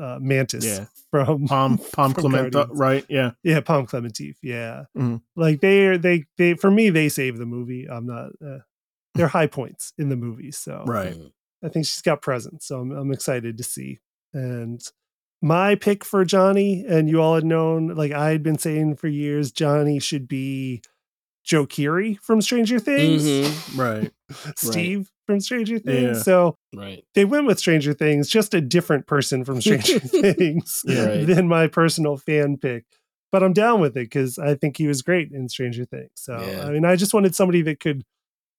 uh, 0.00 0.18
Mantis 0.20 0.64
Yeah. 0.64 0.86
from 1.10 1.46
Pom 1.46 1.78
Pom 1.92 2.12
from 2.14 2.24
Klementieff, 2.24 2.50
Guardians. 2.52 2.78
right? 2.78 3.04
Yeah. 3.08 3.30
Yeah, 3.42 3.60
Pom 3.60 3.86
Klementieff. 3.86 4.36
Yeah, 4.42 4.84
Mhm. 4.96 5.22
like 5.36 5.60
they 5.60 5.86
are 5.86 5.98
they 5.98 6.24
they 6.36 6.54
for 6.54 6.70
me 6.70 6.90
they 6.90 7.08
save 7.08 7.38
the 7.38 7.46
movie. 7.46 7.86
I'm 7.90 8.06
not. 8.06 8.30
Uh, 8.44 8.58
they're 9.14 9.28
high 9.28 9.46
points 9.48 9.92
in 9.98 10.08
the 10.10 10.16
movie, 10.16 10.52
so 10.52 10.84
Right. 10.86 11.16
I 11.64 11.68
think 11.68 11.86
she's 11.86 12.02
got 12.02 12.22
presence, 12.22 12.66
so 12.66 12.78
I'm, 12.80 12.92
I'm 12.92 13.10
excited 13.10 13.56
to 13.58 13.64
see. 13.64 13.98
And 14.32 14.80
my 15.42 15.74
pick 15.74 16.04
for 16.04 16.24
Johnny, 16.24 16.84
and 16.86 17.08
you 17.08 17.20
all 17.20 17.34
had 17.34 17.44
known, 17.44 17.88
like 17.88 18.12
I 18.12 18.30
had 18.30 18.44
been 18.44 18.58
saying 18.58 18.96
for 18.96 19.08
years, 19.08 19.50
Johnny 19.50 19.98
should 19.98 20.28
be 20.28 20.82
Joe 21.48 21.66
Keery 21.66 22.18
from 22.20 22.42
Stranger 22.42 22.78
Things, 22.78 23.24
Mhm. 23.24 23.78
Right. 23.78 24.12
Steve 24.56 25.10
from 25.26 25.40
Stranger 25.40 25.78
Things. 25.78 26.18
Yeah. 26.18 26.22
So 26.22 26.56
Right. 26.76 27.02
they 27.14 27.24
went 27.24 27.46
with 27.46 27.58
Stranger 27.58 27.94
Things, 27.94 28.28
just 28.28 28.52
a 28.52 28.60
different 28.60 29.06
person 29.06 29.44
from 29.46 29.60
Stranger 29.62 29.98
Things 29.98 30.82
Yeah. 30.86 31.06
Right. 31.06 31.26
than 31.26 31.48
my 31.48 31.66
personal 31.66 32.18
fan 32.18 32.58
pick. 32.58 32.84
But 33.32 33.42
I'm 33.42 33.54
down 33.54 33.80
with 33.80 33.96
it 33.96 34.04
because 34.10 34.38
I 34.38 34.54
think 34.56 34.76
he 34.76 34.86
was 34.86 35.00
great 35.02 35.32
in 35.32 35.48
Stranger 35.48 35.86
Things. 35.86 36.10
So 36.16 36.38
Yeah. 36.38 36.66
I 36.66 36.70
mean, 36.70 36.84
I 36.84 36.96
just 36.96 37.14
wanted 37.14 37.34
somebody 37.34 37.62
that 37.62 37.80
could 37.80 38.04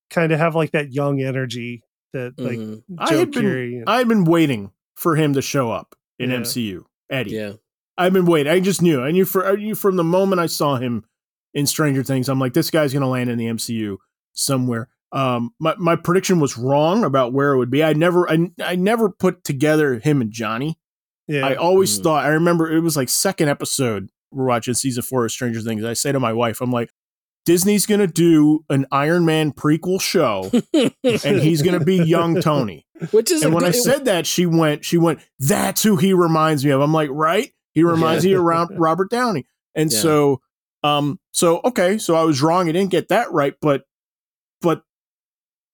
kind 0.09 0.31
of 0.31 0.39
have 0.39 0.55
like 0.55 0.71
that 0.71 0.91
young 0.91 1.21
energy 1.21 1.83
that 2.13 2.33
like 2.39 2.57
Mhm. 2.57 2.81
I 2.97 3.09
Joe 3.11 3.19
had 3.19 3.31
been- 3.31 3.43
Keery. 3.45 3.73
and- 3.77 3.83
I've 3.87 4.07
been 4.07 4.23
waiting 4.25 4.71
for 4.95 5.15
him 5.15 5.33
to 5.35 5.43
show 5.43 5.69
up 5.71 5.93
in 6.17 6.31
Yeah. 6.31 6.37
MCU. 6.37 6.85
Eddie. 7.11 7.31
Yeah. 7.31 7.53
I've 7.99 8.13
been 8.13 8.25
waiting. 8.25 8.51
I 8.51 8.59
just 8.59 8.81
knew. 8.81 9.01
I 9.01 9.11
knew 9.11 9.25
for 9.25 9.45
I 9.45 9.55
knew 9.55 9.75
from 9.75 9.95
the 9.95 10.03
moment 10.03 10.39
I 10.41 10.45
saw 10.47 10.77
him 10.77 11.03
in 11.53 11.65
Stranger 11.65 12.03
Things. 12.03 12.29
I'm 12.29 12.39
like, 12.39 12.53
this 12.53 12.69
guy's 12.71 12.93
gonna 12.93 13.09
land 13.09 13.29
in 13.29 13.37
the 13.37 13.45
MCU 13.47 13.97
somewhere. 14.33 14.89
Um, 15.11 15.53
my 15.59 15.75
my 15.77 15.95
prediction 15.95 16.39
was 16.39 16.57
wrong 16.57 17.03
about 17.03 17.33
where 17.33 17.53
it 17.53 17.57
would 17.57 17.71
be. 17.71 17.83
I 17.83 17.93
never 17.93 18.29
I, 18.29 18.49
I 18.63 18.75
never 18.75 19.09
put 19.09 19.43
together 19.43 19.99
him 19.99 20.21
and 20.21 20.31
Johnny. 20.31 20.77
yeah. 21.27 21.45
I 21.47 21.55
always 21.55 21.97
Mm. 21.99 22.03
thought. 22.03 22.25
I 22.25 22.29
remember 22.29 22.69
it 22.71 22.81
was 22.81 22.95
like 22.95 23.09
second 23.09 23.49
episode. 23.49 24.09
We're 24.31 24.45
watching 24.45 24.75
season 24.75 25.01
four 25.01 25.25
of 25.25 25.31
Stranger 25.31 25.61
Things. 25.61 25.83
I 25.83 25.93
say 25.93 26.11
to 26.11 26.19
my 26.19 26.33
wife, 26.33 26.61
I'm 26.61 26.71
like, 26.71 26.91
Disney's 27.45 27.87
gonna 27.87 28.05
do 28.05 28.63
an 28.69 28.85
Iron 28.91 29.25
Man 29.25 29.51
prequel 29.51 29.99
show, 29.99 30.51
and 30.73 31.41
he's 31.41 31.63
gonna 31.63 31.83
be 31.83 31.95
young 31.97 32.39
Tony. 32.41 32.85
Which 33.11 33.31
is 33.31 33.41
And 33.41 33.53
a 33.53 33.55
when 33.55 33.63
I 33.63 33.71
said 33.71 34.05
that, 34.05 34.27
she 34.27 34.45
went, 34.45 34.83
she 34.85 34.97
went, 34.99 35.21
that's 35.39 35.81
who 35.81 35.95
he 35.95 36.13
reminds 36.13 36.63
me 36.65 36.71
of. 36.71 36.81
I'm 36.81 36.93
like, 36.93 37.09
right? 37.11 37.49
He 37.73 37.81
reminds 37.83 38.25
me 38.25 38.33
of 38.33 38.43
Robert 38.77 39.09
Downey. 39.09 39.47
And 39.73 39.89
Yeah. 39.91 39.99
so, 39.99 40.41
um, 40.83 41.19
so 41.31 41.61
okay, 41.65 41.97
so 41.97 42.15
I 42.15 42.23
was 42.23 42.41
wrong. 42.41 42.69
I 42.69 42.71
didn't 42.71 42.91
get 42.91 43.09
that 43.09 43.31
right, 43.31 43.53
but, 43.61 43.83
but 44.61 44.83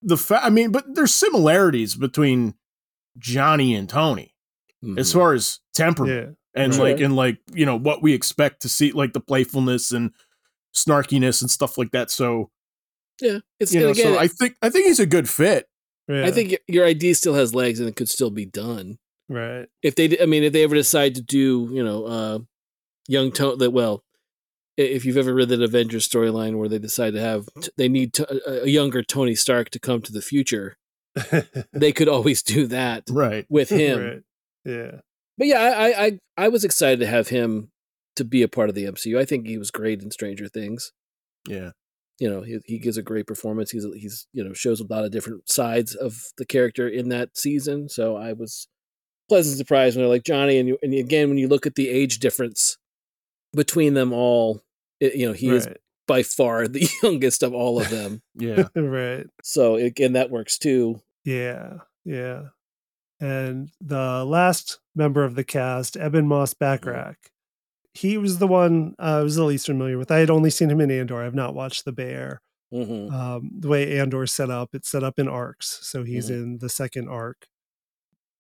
the 0.02 0.18
fact, 0.18 0.46
I 0.46 0.50
mean, 0.50 0.72
but 0.72 0.86
there's 0.96 1.14
similarities 1.14 1.96
between 1.96 2.56
Johnny 3.18 3.76
and 3.76 3.88
Tony 3.90 4.34
Mhm. 4.84 5.00
as 5.00 5.12
far 5.14 5.34
as 5.34 5.60
temperament 5.74 6.38
yeah. 6.56 6.64
and 6.64 6.74
Right. 6.76 6.92
like, 6.94 7.00
and 7.02 7.16
like, 7.16 7.38
you 7.54 7.66
know, 7.66 7.78
what 7.78 8.04
we 8.04 8.14
expect 8.14 8.62
to 8.64 8.70
see, 8.70 8.92
like 8.92 9.14
the 9.14 9.20
playfulness 9.20 9.92
and 9.92 10.12
snarkiness 10.76 11.42
and 11.42 11.50
stuff 11.50 11.78
like 11.78 11.92
that. 11.92 12.12
So, 12.12 12.52
yeah, 13.22 13.40
it's 13.60 13.74
you 13.74 13.80
know, 13.80 13.90
and 13.90 13.98
again. 13.98 14.14
so 14.14 14.20
I 14.20 14.28
think, 14.28 14.58
I 14.62 14.70
think 14.70 14.88
he's 14.88 15.00
a 15.00 15.06
good 15.06 15.30
fit. 15.30 15.68
yeah. 16.10 16.26
I 16.26 16.32
think 16.32 16.56
your 16.68 16.86
idea 16.86 17.16
still 17.16 17.34
has 17.34 17.56
legs 17.56 17.80
and 17.80 17.88
it 17.90 17.96
could 17.96 18.10
still 18.10 18.30
be 18.32 18.46
done. 18.46 18.98
right. 19.30 19.68
If 19.82 19.96
they, 19.96 20.20
I 20.20 20.26
mean, 20.26 20.44
if 20.44 20.54
they 20.54 20.64
ever 20.64 20.76
decide 20.76 21.16
to 21.16 21.22
do, 21.22 21.70
you 21.72 21.84
know, 21.84 22.06
uh, 22.06 22.40
young 23.08 23.32
Tony, 23.32 23.58
that 23.58 23.72
well, 23.72 24.04
if 24.78 25.06
you've 25.06 25.18
ever 25.18 25.34
read 25.34 25.50
that 25.50 25.62
Avengers 25.62 26.08
storyline 26.08 26.58
where 26.58 26.68
they 26.70 26.80
decide 26.80 27.14
to 27.14 27.20
have 27.20 27.48
they 27.78 27.88
need 27.88 28.14
to, 28.14 28.62
a 28.64 28.68
younger 28.68 29.02
Tony 29.04 29.36
Stark 29.36 29.70
to 29.72 29.80
come 29.80 30.02
to 30.02 30.12
the 30.12 30.22
future, 30.22 30.78
they 31.74 31.92
could 31.92 32.10
always 32.10 32.44
do 32.44 32.68
that 32.68 33.04
Right. 33.10 33.46
with 33.50 33.70
him. 33.70 34.00
Right. 34.00 34.22
Yeah. 34.66 35.00
But 35.38 35.48
yeah, 35.48 35.60
I, 35.60 35.70
I 35.70 36.06
I 36.06 36.20
I 36.38 36.48
was 36.50 36.64
excited 36.64 37.00
to 37.00 37.08
have 37.08 37.30
him 37.30 37.72
to 38.16 38.24
be 38.24 38.42
a 38.42 38.48
part 38.48 38.70
of 38.70 38.76
the 38.76 38.86
MCU. 38.86 39.18
I 39.18 39.26
think 39.26 39.48
he 39.48 39.58
was 39.58 39.72
great 39.72 40.02
in 40.02 40.12
Stranger 40.12 40.48
Things. 40.48 40.92
Yeah. 41.48 41.72
You 42.20 42.30
know, 42.30 42.42
he 42.42 42.60
he 42.66 42.80
gives 42.80 42.98
a 42.98 43.02
great 43.04 43.28
performance. 43.28 43.72
He's 43.72 43.86
he's 43.96 44.28
you 44.34 44.44
know 44.44 44.54
shows 44.54 44.80
a 44.80 44.88
lot 44.88 45.04
of 45.06 45.12
different 45.12 45.50
sides 45.50 45.96
of 45.96 46.32
the 46.38 46.46
character 46.46 46.88
in 46.88 47.10
that 47.10 47.38
season. 47.38 47.90
So 47.90 48.16
I 48.16 48.34
was 48.34 48.68
pleasant 49.28 49.58
surprised 49.58 49.96
when 49.96 50.04
they're 50.04 50.10
like 50.14 50.24
Johnny, 50.24 50.58
and 50.58 50.70
you, 50.70 50.78
and 50.82 50.94
again 50.94 51.28
when 51.30 51.38
you 51.38 51.48
look 51.50 51.66
at 51.66 51.76
the 51.76 51.90
age 51.90 52.20
difference 52.20 52.78
between 53.54 53.94
them 53.96 54.14
all, 54.14 54.62
it, 55.00 55.16
you 55.16 55.28
know 55.28 55.34
he 55.34 55.50
is 55.50 55.68
by 56.08 56.22
far 56.24 56.68
the 56.68 56.88
youngest 57.04 57.44
of 57.44 57.54
all 57.54 57.80
of 57.82 57.90
them. 57.90 58.22
Yeah. 58.38 58.68
right. 58.76 59.26
so 59.44 59.76
again, 59.76 60.14
that 60.14 60.30
works 60.30 60.58
too. 60.58 61.02
Yeah. 61.24 61.78
Yeah. 62.04 62.44
And 63.20 63.72
the 63.82 64.26
last 64.26 64.80
member 64.96 65.24
of 65.24 65.36
the 65.36 65.44
cast, 65.44 65.96
Ebon 65.96 66.28
Moss 66.28 66.54
Bachrach, 66.54 67.16
he 67.94 68.18
was 68.18 68.40
the 68.40 68.48
one 68.48 68.94
uh, 69.00 69.20
I 69.20 69.22
was 69.22 69.36
the 69.38 69.46
least 69.46 69.68
familiar 69.68 69.98
with. 69.98 70.12
I 70.12 70.18
had 70.20 70.30
only 70.30 70.50
seen 70.50 70.70
him 70.70 70.82
in 70.82 70.92
Andor. 70.92 71.22
I've 71.24 71.34
not 71.34 71.56
watched 71.56 71.86
The 71.86 71.94
Bear. 71.94 72.42
hmm 72.72 73.08
Um, 73.10 73.52
the 73.58 73.70
way 73.70 73.98
Andor's 73.98 74.34
set 74.34 74.50
up, 74.50 74.72
it's 74.74 74.90
set 74.90 75.04
up 75.04 75.18
in 75.18 75.28
arcs. 75.30 75.80
So 75.84 76.04
he's 76.04 76.30
in 76.30 76.58
the 76.60 76.70
second 76.70 77.08
arc, 77.08 77.48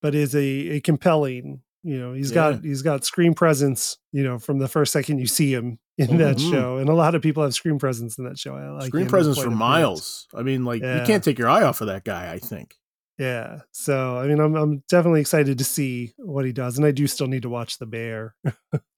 but 0.01 0.13
is 0.13 0.35
a, 0.35 0.43
a 0.75 0.79
compelling, 0.81 1.61
you 1.83 1.97
know, 1.97 2.11
he's 2.13 2.31
Yeah. 2.31 2.51
got, 2.51 2.63
he's 2.65 2.81
got 2.81 3.05
screen 3.05 3.33
presence, 3.33 3.97
you 4.11 4.23
know, 4.23 4.37
from 4.39 4.59
the 4.59 4.67
first 4.67 4.91
second 4.91 5.19
you 5.19 5.27
see 5.27 5.53
him 5.53 5.79
in 5.97 6.17
that 6.17 6.37
Mhm. 6.37 6.51
show. 6.51 6.77
And 6.77 6.89
a 6.89 6.93
lot 6.93 7.15
of 7.15 7.21
people 7.21 7.43
have 7.43 7.53
screen 7.53 7.79
presence 7.79 8.17
in 8.17 8.25
that 8.25 8.37
show. 8.37 8.53
I 8.55 8.69
like 8.69 8.87
Screen 8.87 9.07
presence 9.07 9.37
for 9.39 9.47
a 9.47 9.49
bit. 9.49 9.57
miles. 9.57 10.27
I 10.35 10.41
mean, 10.43 10.65
like 10.65 10.81
Yeah. 10.81 10.99
you 11.01 11.05
can't 11.05 11.23
take 11.23 11.39
your 11.39 11.47
eye 11.49 11.63
off 11.63 11.81
of 11.81 11.87
that 11.87 12.03
guy. 12.03 12.31
I 12.33 12.39
think. 12.39 12.75
Yeah. 13.17 13.59
So 13.71 14.17
I 14.17 14.27
mean, 14.27 14.39
I'm 14.41 14.55
I'm 14.55 14.83
definitely 14.89 15.21
excited 15.21 15.57
to 15.57 15.63
see 15.63 16.13
what 16.17 16.43
he 16.45 16.51
does, 16.51 16.77
and 16.77 16.85
I 16.85 16.91
do 16.91 17.07
still 17.07 17.27
need 17.27 17.43
to 17.43 17.49
watch 17.49 17.77
The 17.79 17.85
Bear. 17.85 18.35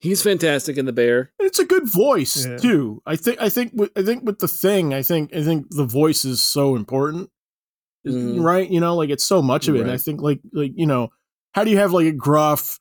He's 0.00 0.22
fantastic 0.22 0.76
in 0.76 0.86
the 0.86 0.92
Bear. 0.92 1.30
And 1.38 1.46
it's 1.46 1.60
a 1.60 1.64
good 1.64 1.86
voice 1.88 2.44
Yeah. 2.44 2.56
too. 2.56 3.00
I 3.06 3.14
think. 3.14 3.40
I 3.40 3.48
think. 3.48 3.72
With, 3.74 3.92
I 3.96 4.02
think 4.02 4.24
with 4.24 4.40
the 4.40 4.48
thing. 4.48 4.92
I 4.92 5.02
think. 5.02 5.32
I 5.36 5.44
think 5.44 5.66
the 5.70 5.84
voice 5.86 6.24
is 6.24 6.42
so 6.42 6.74
important. 6.74 7.30
Is- 8.04 8.14
Mhm. 8.16 8.42
Right. 8.42 8.68
You 8.68 8.80
know, 8.80 8.96
like 8.96 9.10
it's 9.10 9.24
so 9.24 9.40
much 9.40 9.68
of 9.68 9.76
it. 9.76 9.82
And 9.82 9.90
I 9.90 9.98
think 9.98 10.20
like 10.20 10.40
like 10.52 10.72
you 10.74 10.86
know, 10.86 11.10
how 11.52 11.62
do 11.62 11.70
you 11.70 11.76
have 11.78 11.92
like 11.92 12.06
a 12.06 12.12
gruff 12.12 12.80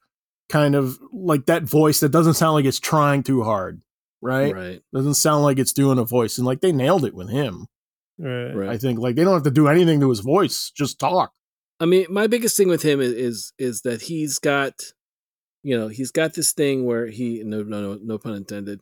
kind 0.50 0.74
of 0.75 0.97
like 1.13 1.45
that 1.47 1.63
voice 1.63 2.00
that 2.00 2.09
doesn't 2.09 2.33
sound 2.36 2.53
like 2.55 2.65
it's 2.65 2.79
trying 2.79 3.21
too 3.21 3.43
hard, 3.43 3.81
right? 4.21 4.53
Right. 4.53 4.81
Doesn't 4.93 5.15
sound 5.15 5.43
like 5.43 5.59
it's 5.59 5.74
doing 5.74 6.00
a 6.00 6.05
voice, 6.05 6.38
and 6.38 6.45
like 6.45 6.62
they 6.62 6.71
nailed 6.71 7.05
it 7.05 7.13
with 7.13 7.29
him. 7.29 7.67
Right. 8.17 8.51
Right. 8.51 8.69
I 8.69 8.77
think 8.77 9.00
like 9.00 9.15
they 9.15 9.24
don't 9.24 9.33
have 9.33 9.43
to 9.43 9.51
do 9.51 9.67
anything 9.67 10.00
to 10.00 10.09
his 10.09 10.21
voice, 10.21 10.71
just 10.75 11.00
talk. 11.00 11.31
I 11.79 11.86
mean, 11.86 12.07
my 12.09 12.27
biggest 12.27 12.57
thing 12.57 12.67
with 12.67 12.81
him 12.81 13.00
is 13.00 13.13
is, 13.13 13.53
is 13.59 13.81
that 13.81 14.03
he's 14.03 14.39
got, 14.39 14.74
you 15.63 15.77
know, 15.77 15.88
he's 15.88 16.12
got 16.12 16.33
this 16.33 16.51
thing 16.51 16.86
where 16.86 17.07
he 17.07 17.43
no 17.43 17.62
no 17.63 17.81
no 17.81 18.00
no 18.01 18.17
pun 18.17 18.33
intended. 18.33 18.81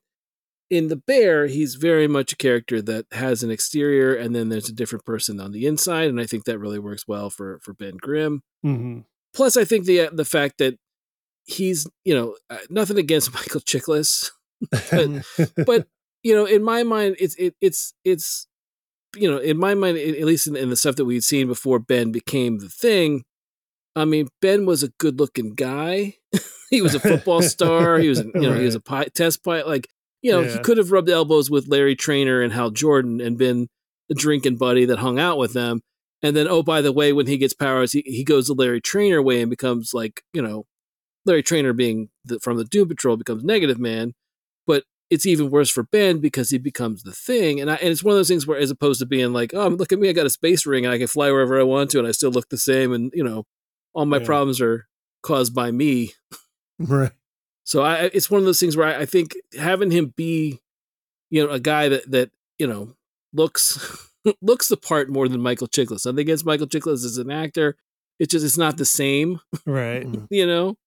In 0.70 0.88
the 0.88 0.96
bear, 0.96 1.46
he's 1.46 1.76
very 1.76 2.08
much 2.08 2.34
a 2.34 2.38
character 2.38 2.82
that 2.82 3.06
has 3.12 3.44
an 3.44 3.52
exterior, 3.52 4.16
and 4.16 4.36
then 4.36 4.50
there's 4.50 4.70
a 4.70 4.74
different 4.74 5.06
person 5.06 5.40
on 5.40 5.52
the 5.52 5.68
inside, 5.68 6.10
and 6.10 6.20
I 6.20 6.26
think 6.26 6.46
that 6.46 6.58
really 6.58 6.80
works 6.80 7.08
well 7.08 7.30
for 7.30 7.60
for 7.62 7.74
Ben 7.74 7.98
Grimm. 7.98 8.42
hmm 8.64 9.00
Plus, 9.36 9.58
I 9.58 9.66
think 9.66 9.86
the 9.86 10.10
the 10.12 10.26
fact 10.26 10.58
that 10.60 10.76
he's 11.44 11.88
you 12.04 12.16
know 12.16 12.36
uh, 12.50 12.58
nothing 12.70 12.98
against 12.98 13.34
Michael 13.36 13.62
Chiklis, 13.62 14.32
but 15.66 15.88
you 16.24 16.36
know, 16.36 16.46
in 16.46 16.64
my 16.64 16.84
mind, 16.84 17.18
it's 17.20 17.36
it, 17.36 17.56
it's 17.62 17.94
it's 18.04 18.48
you 19.16 19.30
know, 19.30 19.38
in 19.38 19.58
my 19.58 19.74
mind, 19.74 19.98
at 19.98 20.24
least 20.24 20.48
in, 20.48 20.56
in 20.56 20.70
the 20.70 20.76
stuff 20.76 20.96
that 20.98 21.06
we'd 21.06 21.24
seen 21.24 21.48
before 21.48 21.80
Ben 21.80 22.12
became 22.12 22.60
the 22.60 22.70
thing. 22.70 23.24
I 23.96 24.06
mean, 24.06 24.28
Ben 24.42 24.66
was 24.66 24.84
a 24.84 24.90
good-looking 25.00 25.56
guy. 25.56 26.16
he 26.70 26.82
was 26.82 26.96
a 26.96 27.00
football 27.00 27.42
star. 27.42 27.98
He 27.98 28.10
was, 28.10 28.20
you 28.36 28.42
know, 28.42 28.54
he 28.54 28.66
was 28.66 28.76
a 28.76 28.82
pi- 28.82 29.08
test 29.16 29.44
pilot. 29.44 29.68
Like, 29.68 29.88
you 30.22 30.32
know, 30.32 30.44
he 30.44 30.60
could 30.60 30.78
have 30.78 30.92
rubbed 30.92 31.10
elbows 31.10 31.50
with 31.50 31.68
Larry 31.68 31.96
Trainor 31.96 32.42
and 32.42 32.52
Hal 32.52 32.72
Jordan 32.72 33.22
and 33.22 33.38
been 33.38 33.70
a 34.12 34.16
drinking 34.16 34.58
buddy 34.58 34.86
that 34.86 35.00
hung 35.00 35.20
out 35.20 35.38
with 35.38 35.54
them. 35.54 35.82
And 36.22 36.36
then, 36.36 36.48
oh, 36.48 36.64
by 36.64 36.82
the 36.82 36.92
way, 36.92 37.14
when 37.14 37.28
he 37.28 37.38
gets 37.38 37.54
powers, 37.54 37.92
he, 37.92 38.02
he 38.06 38.24
goes 38.24 38.48
the 38.48 38.54
Larry 38.54 38.82
Trainor 38.82 39.22
way 39.22 39.42
and 39.42 39.50
becomes 39.50 39.94
like, 39.94 40.24
you 40.34 40.42
know, 40.42 40.66
Larry 41.26 41.44
Trainor 41.44 41.74
being 41.74 42.10
the, 42.24 42.40
from 42.40 42.58
the 42.58 42.66
Doom 42.66 42.88
Patrol 42.88 43.18
becomes 43.18 43.44
Negative 43.44 43.80
Man. 43.80 44.14
But 44.68 44.84
it's 45.10 45.26
even 45.26 45.52
worse 45.52 45.70
for 45.70 45.84
Ben 45.84 46.20
because 46.20 46.50
he 46.50 46.58
becomes 46.58 47.04
the 47.04 47.12
thing. 47.12 47.62
And, 47.62 47.70
I, 47.70 47.76
and 47.76 47.90
it's 47.90 48.04
one 48.04 48.14
of 48.14 48.18
those 48.18 48.28
things 48.28 48.48
where, 48.48 48.58
as 48.58 48.72
opposed 48.72 49.00
to 49.00 49.06
being 49.06 49.34
like, 49.34 49.54
oh, 49.54 49.68
look 49.68 49.92
at 49.94 50.00
me, 50.00 50.10
I 50.10 50.14
got 50.14 50.26
a 50.26 50.32
space 50.32 50.66
ring 50.66 50.86
and 50.86 50.94
I 50.94 50.98
can 50.98 51.08
fly 51.08 51.30
wherever 51.32 51.60
I 51.60 51.64
want 51.64 51.92
to 51.92 52.00
and 52.00 52.08
I 52.08 52.12
still 52.12 52.32
look 52.32 52.50
the 52.50 52.58
same. 52.58 52.92
And, 52.92 53.12
you 53.14 53.24
know, 53.24 53.46
all 53.94 54.06
my 54.06 54.18
Yeah. 54.18 54.26
problems 54.26 54.60
are 54.62 54.88
caused 55.22 55.54
by 55.54 55.72
me. 55.72 56.14
right. 56.80 57.12
So 57.64 57.82
I, 57.82 58.10
it's 58.14 58.30
one 58.30 58.40
of 58.40 58.46
those 58.46 58.60
things 58.60 58.76
where 58.78 58.88
I, 58.88 59.02
I 59.02 59.06
think 59.06 59.36
having 59.58 59.92
him 59.92 60.14
be, 60.16 60.60
you 61.30 61.46
know, 61.46 61.52
a 61.52 61.60
guy 61.60 61.90
that, 61.90 62.10
that, 62.12 62.32
you 62.60 62.68
know, 62.68 62.94
looks, 63.34 64.10
looks 64.42 64.68
the 64.70 64.78
part 64.78 65.10
more 65.10 65.28
than 65.28 65.42
Michael 65.42 65.68
Chiklis. 65.68 66.06
Nothing 66.06 66.20
against 66.20 66.46
Michael 66.46 66.68
Chiklis 66.68 67.06
as 67.06 67.18
an 67.18 67.32
actor. 67.32 67.76
It's 68.20 68.32
just, 68.32 68.46
it's 68.46 68.58
not 68.58 68.78
the 68.78 68.86
same 68.86 69.40
right. 69.66 70.08
you 70.30 70.48
know 70.48 70.78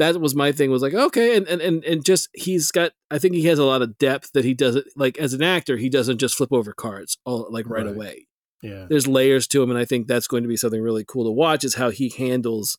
that 0.00 0.20
was 0.20 0.34
my 0.34 0.50
thing 0.50 0.70
was 0.70 0.82
like 0.82 0.94
okay 0.94 1.36
and, 1.36 1.46
and 1.46 1.60
and 1.62 1.84
and 1.84 2.04
just 2.04 2.28
he's 2.34 2.70
got 2.72 2.92
i 3.10 3.18
think 3.18 3.34
he 3.34 3.44
has 3.44 3.58
a 3.58 3.64
lot 3.64 3.82
of 3.82 3.96
depth 3.98 4.32
that 4.32 4.44
he 4.44 4.54
doesn't 4.54 4.86
like 4.96 5.16
as 5.18 5.32
an 5.34 5.42
actor 5.42 5.76
he 5.76 5.88
doesn't 5.88 6.18
just 6.18 6.34
flip 6.34 6.52
over 6.52 6.72
cards 6.72 7.16
all 7.24 7.46
like 7.50 7.68
right, 7.68 7.84
Right. 7.86 7.94
away 7.94 8.26
Yeah. 8.62 8.86
there's 8.88 9.06
layers 9.06 9.46
to 9.48 9.62
him 9.62 9.70
and 9.70 9.78
i 9.78 9.84
think 9.84 10.06
that's 10.08 10.26
going 10.26 10.42
to 10.42 10.48
be 10.48 10.56
something 10.56 10.80
really 10.82 11.04
cool 11.06 11.24
to 11.24 11.30
watch 11.30 11.62
is 11.64 11.74
how 11.74 11.90
he 11.90 12.08
handles 12.16 12.78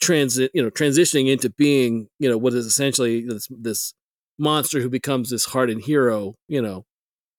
transit 0.00 0.50
you 0.54 0.62
know 0.62 0.70
transitioning 0.70 1.30
into 1.30 1.50
being 1.50 2.08
you 2.18 2.28
know 2.28 2.38
what 2.38 2.54
is 2.54 2.64
essentially 2.66 3.22
this 3.26 3.46
this 3.50 3.92
monster 4.38 4.80
who 4.80 4.88
becomes 4.88 5.28
this 5.28 5.44
hardened 5.46 5.82
hero 5.82 6.34
you 6.48 6.62
know 6.62 6.86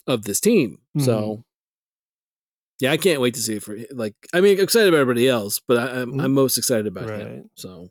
of 0.06 0.24
this 0.24 0.40
team 0.40 0.78
so 1.00 1.14
mm-hmm. 1.22 1.42
yeah 2.80 2.92
i 2.92 2.98
can't 2.98 3.20
wait 3.22 3.34
to 3.34 3.42
see 3.42 3.56
it 3.56 3.64
for 3.64 3.76
like 3.92 4.14
i 4.34 4.40
mean 4.42 4.60
excited 4.60 4.90
about 4.90 5.00
everybody 5.02 5.28
else 5.28 5.60
but 5.68 5.78
I, 5.78 6.02
I'm, 6.02 6.12
mm-hmm. 6.12 6.20
I'm 6.20 6.34
most 6.34 6.58
excited 6.60 6.86
about 6.86 7.10
Right. 7.10 7.22
him 7.22 7.50
so 7.56 7.90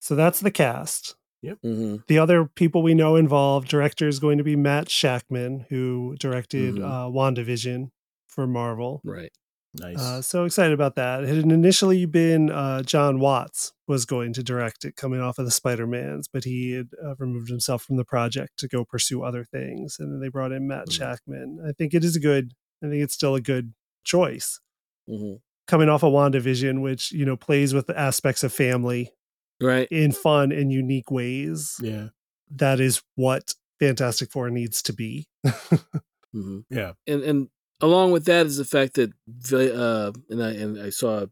So 0.00 0.14
that's 0.14 0.40
the 0.40 0.50
cast. 0.50 1.14
mhm. 1.44 2.04
The 2.08 2.18
other 2.18 2.44
people 2.46 2.82
we 2.82 2.94
know 2.94 3.16
involved, 3.16 3.68
director 3.68 4.08
is 4.08 4.18
going 4.18 4.38
to 4.38 4.44
be 4.44 4.56
Matt 4.56 4.88
Shakman, 4.88 5.66
who 5.68 6.16
directed 6.18 6.76
Mhm. 6.76 6.82
uh, 6.84 7.08
WandaVision 7.10 7.90
for 8.26 8.46
Marvel. 8.46 9.00
right 9.04 9.30
Nice. 9.74 9.98
Uh, 9.98 10.22
so 10.22 10.44
excited 10.44 10.72
about 10.72 10.96
that. 10.96 11.22
It 11.24 11.28
had 11.28 11.52
initially 11.52 12.06
been 12.06 12.50
uh, 12.50 12.82
Jon 12.82 13.20
Watts 13.20 13.72
was 13.86 14.06
going 14.06 14.32
to 14.32 14.42
direct 14.42 14.84
it 14.86 14.96
coming 14.96 15.20
off 15.20 15.38
of 15.38 15.44
the 15.44 15.50
Spider-Mans, 15.50 16.26
but 16.26 16.44
he 16.44 16.72
had 16.72 16.88
uh, 17.04 17.14
removed 17.18 17.50
himself 17.50 17.82
from 17.82 17.96
the 17.96 18.04
project 18.04 18.56
to 18.58 18.66
go 18.66 18.84
pursue 18.84 19.22
other 19.22 19.44
things. 19.44 19.96
And 20.00 20.10
then 20.10 20.20
they 20.20 20.28
brought 20.30 20.52
in 20.52 20.66
Matt 20.66 20.88
Mhm. 20.88 20.98
Shakman. 20.98 21.68
I 21.68 21.72
think 21.72 21.92
it 21.94 22.02
is 22.02 22.16
a 22.16 22.20
good, 22.20 22.54
I 22.82 22.88
think 22.88 23.02
it's 23.02 23.14
still 23.14 23.34
a 23.34 23.40
good 23.42 23.74
choice. 24.04 24.58
hmm 25.06 25.34
Coming 25.68 25.90
off 25.90 26.02
of 26.02 26.14
WandaVision, 26.14 26.80
which, 26.80 27.12
you 27.12 27.26
know, 27.26 27.36
plays 27.36 27.74
with 27.74 27.86
the 27.86 27.96
aspects 27.98 28.42
of 28.42 28.54
family 28.54 29.12
right 29.60 29.88
in 29.90 30.12
fun 30.12 30.52
and 30.52 30.72
unique 30.72 31.10
ways. 31.10 31.76
yeah. 31.82 32.08
That 32.50 32.80
is 32.80 33.02
what 33.16 33.54
Fantastic 33.80 34.30
Four 34.32 34.48
needs 34.50 34.80
to 34.82 34.92
be. 34.92 35.28
hmm 36.32 36.60
Yeah. 36.70 36.92
and 37.06 37.22
and 37.22 37.48
along 37.80 38.12
with 38.12 38.24
that 38.26 38.46
is 38.46 38.56
the 38.56 38.64
fact 38.64 38.94
that 38.94 39.12
uh 39.52 40.12
and 40.30 40.42
i 40.42 40.50
and 40.50 40.80
i 40.80 40.90
saw 40.90 41.26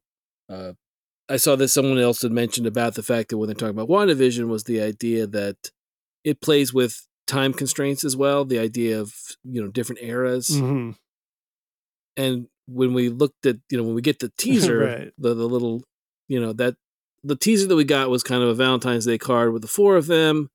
uh 0.49 0.73
i 1.28 1.37
saw 1.37 1.56
that 1.56 1.68
someone 1.68 1.99
else 1.99 2.23
had 2.23 2.30
mentioned 2.33 2.66
about 2.68 2.95
the 2.95 3.02
fact 3.02 3.28
that 3.30 3.37
when 3.38 3.49
they're 3.49 3.54
talking 3.54 3.76
about 3.76 3.88
WandaVision 3.88 4.47
was 4.49 4.64
the 4.64 4.80
idea 4.80 5.26
that 5.26 5.71
it 6.25 6.40
plays 6.40 6.73
with 6.73 7.06
time 7.26 7.52
constraints 7.52 8.04
as 8.04 8.16
well 8.16 8.45
the 8.45 8.59
idea 8.61 9.00
of 9.00 9.12
you 9.45 9.61
know 9.61 9.68
different 9.68 10.00
eras 10.02 10.49
Mhm. 10.50 10.97
and 12.16 12.47
when 12.66 12.95
we 12.95 13.09
looked 13.09 13.45
at 13.47 13.56
you 13.71 13.76
know 13.78 13.85
when 13.85 13.95
we 13.95 14.02
get 14.02 14.18
the 14.21 14.33
teaser 14.38 14.78
Right. 14.78 15.12
the 15.18 15.35
the 15.35 15.49
little 15.49 15.83
you 16.28 16.40
know 16.40 16.52
that 16.54 16.76
the 17.26 17.37
teaser 17.37 17.66
that 17.66 17.76
we 17.76 17.85
got 17.85 18.11
was 18.11 18.23
kind 18.23 18.42
of 18.42 18.49
a 18.49 18.54
valentine's 18.54 19.06
day 19.06 19.18
card 19.18 19.52
with 19.52 19.62
the 19.62 19.68
four 19.68 19.97
of 19.97 20.06
them 20.06 20.49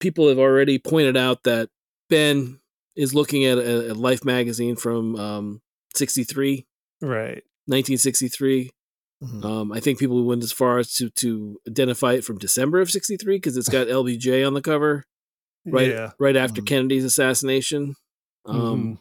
people 0.00 0.28
have 0.28 0.38
already 0.38 0.78
pointed 0.78 1.16
out 1.16 1.42
that 1.44 1.68
ben 2.10 2.58
is 2.96 3.14
looking 3.14 3.44
at 3.44 3.56
a, 3.58 3.92
a 3.92 3.94
life 3.94 4.24
magazine 4.24 4.76
from 4.76 5.16
um 5.16 5.62
63 5.94 6.66
Right. 7.00 7.42
1963 7.66 8.70
Mhm. 9.22 9.44
um 9.44 9.72
i 9.72 9.78
think 9.80 9.98
people 10.00 10.24
went 10.24 10.42
as 10.42 10.50
far 10.52 10.78
as 10.78 10.92
to 10.94 11.08
to 11.10 11.60
identify 11.68 12.12
it 12.14 12.24
from 12.24 12.38
december 12.38 12.80
of 12.80 12.90
63 12.90 13.36
because 13.36 13.56
it's 13.56 13.68
got 13.68 13.86
lbj 13.86 14.44
on 14.46 14.54
the 14.54 14.60
cover 14.60 15.04
right 15.64 15.90
Yeah. 15.90 16.10
right 16.18 16.34
after 16.36 16.60
Mhm. 16.60 16.66
kennedy's 16.66 17.04
assassination 17.04 17.94
um 18.44 18.56
Mhm. 18.56 18.98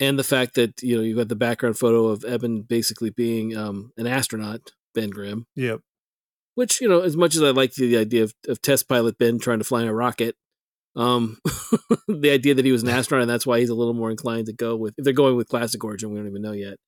and 0.00 0.18
the 0.18 0.24
fact 0.24 0.54
that 0.56 0.82
you 0.82 0.96
know 0.96 1.02
you've 1.02 1.16
got 1.16 1.28
the 1.28 1.36
background 1.36 1.78
photo 1.78 2.06
of 2.06 2.24
Ebon 2.24 2.62
basically 2.62 3.10
being 3.10 3.56
um, 3.56 3.92
an 3.96 4.08
astronaut, 4.08 4.72
Ben 4.92 5.10
Grimm. 5.10 5.46
Yep. 5.54 5.80
Which 6.54 6.80
you 6.80 6.88
know, 6.88 7.00
as 7.00 7.16
much 7.16 7.34
as 7.34 7.42
I 7.42 7.50
like 7.50 7.74
the, 7.74 7.88
the 7.88 7.98
idea 7.98 8.22
of, 8.22 8.34
of 8.48 8.62
test 8.62 8.88
pilot 8.88 9.18
Ben 9.18 9.38
trying 9.38 9.58
to 9.58 9.64
fly 9.64 9.82
in 9.82 9.88
a 9.88 9.94
rocket, 9.94 10.36
Um, 10.96 11.38
the 12.08 12.30
idea 12.30 12.54
that 12.54 12.64
he 12.64 12.72
was 12.72 12.82
an 12.82 12.88
astronaut 12.88 13.22
and 13.22 13.30
that's 13.30 13.46
why 13.46 13.58
he's 13.58 13.70
a 13.70 13.74
little 13.74 13.94
more 13.94 14.10
inclined 14.10 14.46
to 14.46 14.52
go 14.52 14.76
with. 14.76 14.94
If 14.96 15.04
they're 15.04 15.12
going 15.12 15.36
with 15.36 15.48
classic 15.48 15.82
origin, 15.82 16.10
we 16.10 16.16
don't 16.18 16.28
even 16.28 16.42
know 16.42 16.52
yet. 16.52 16.78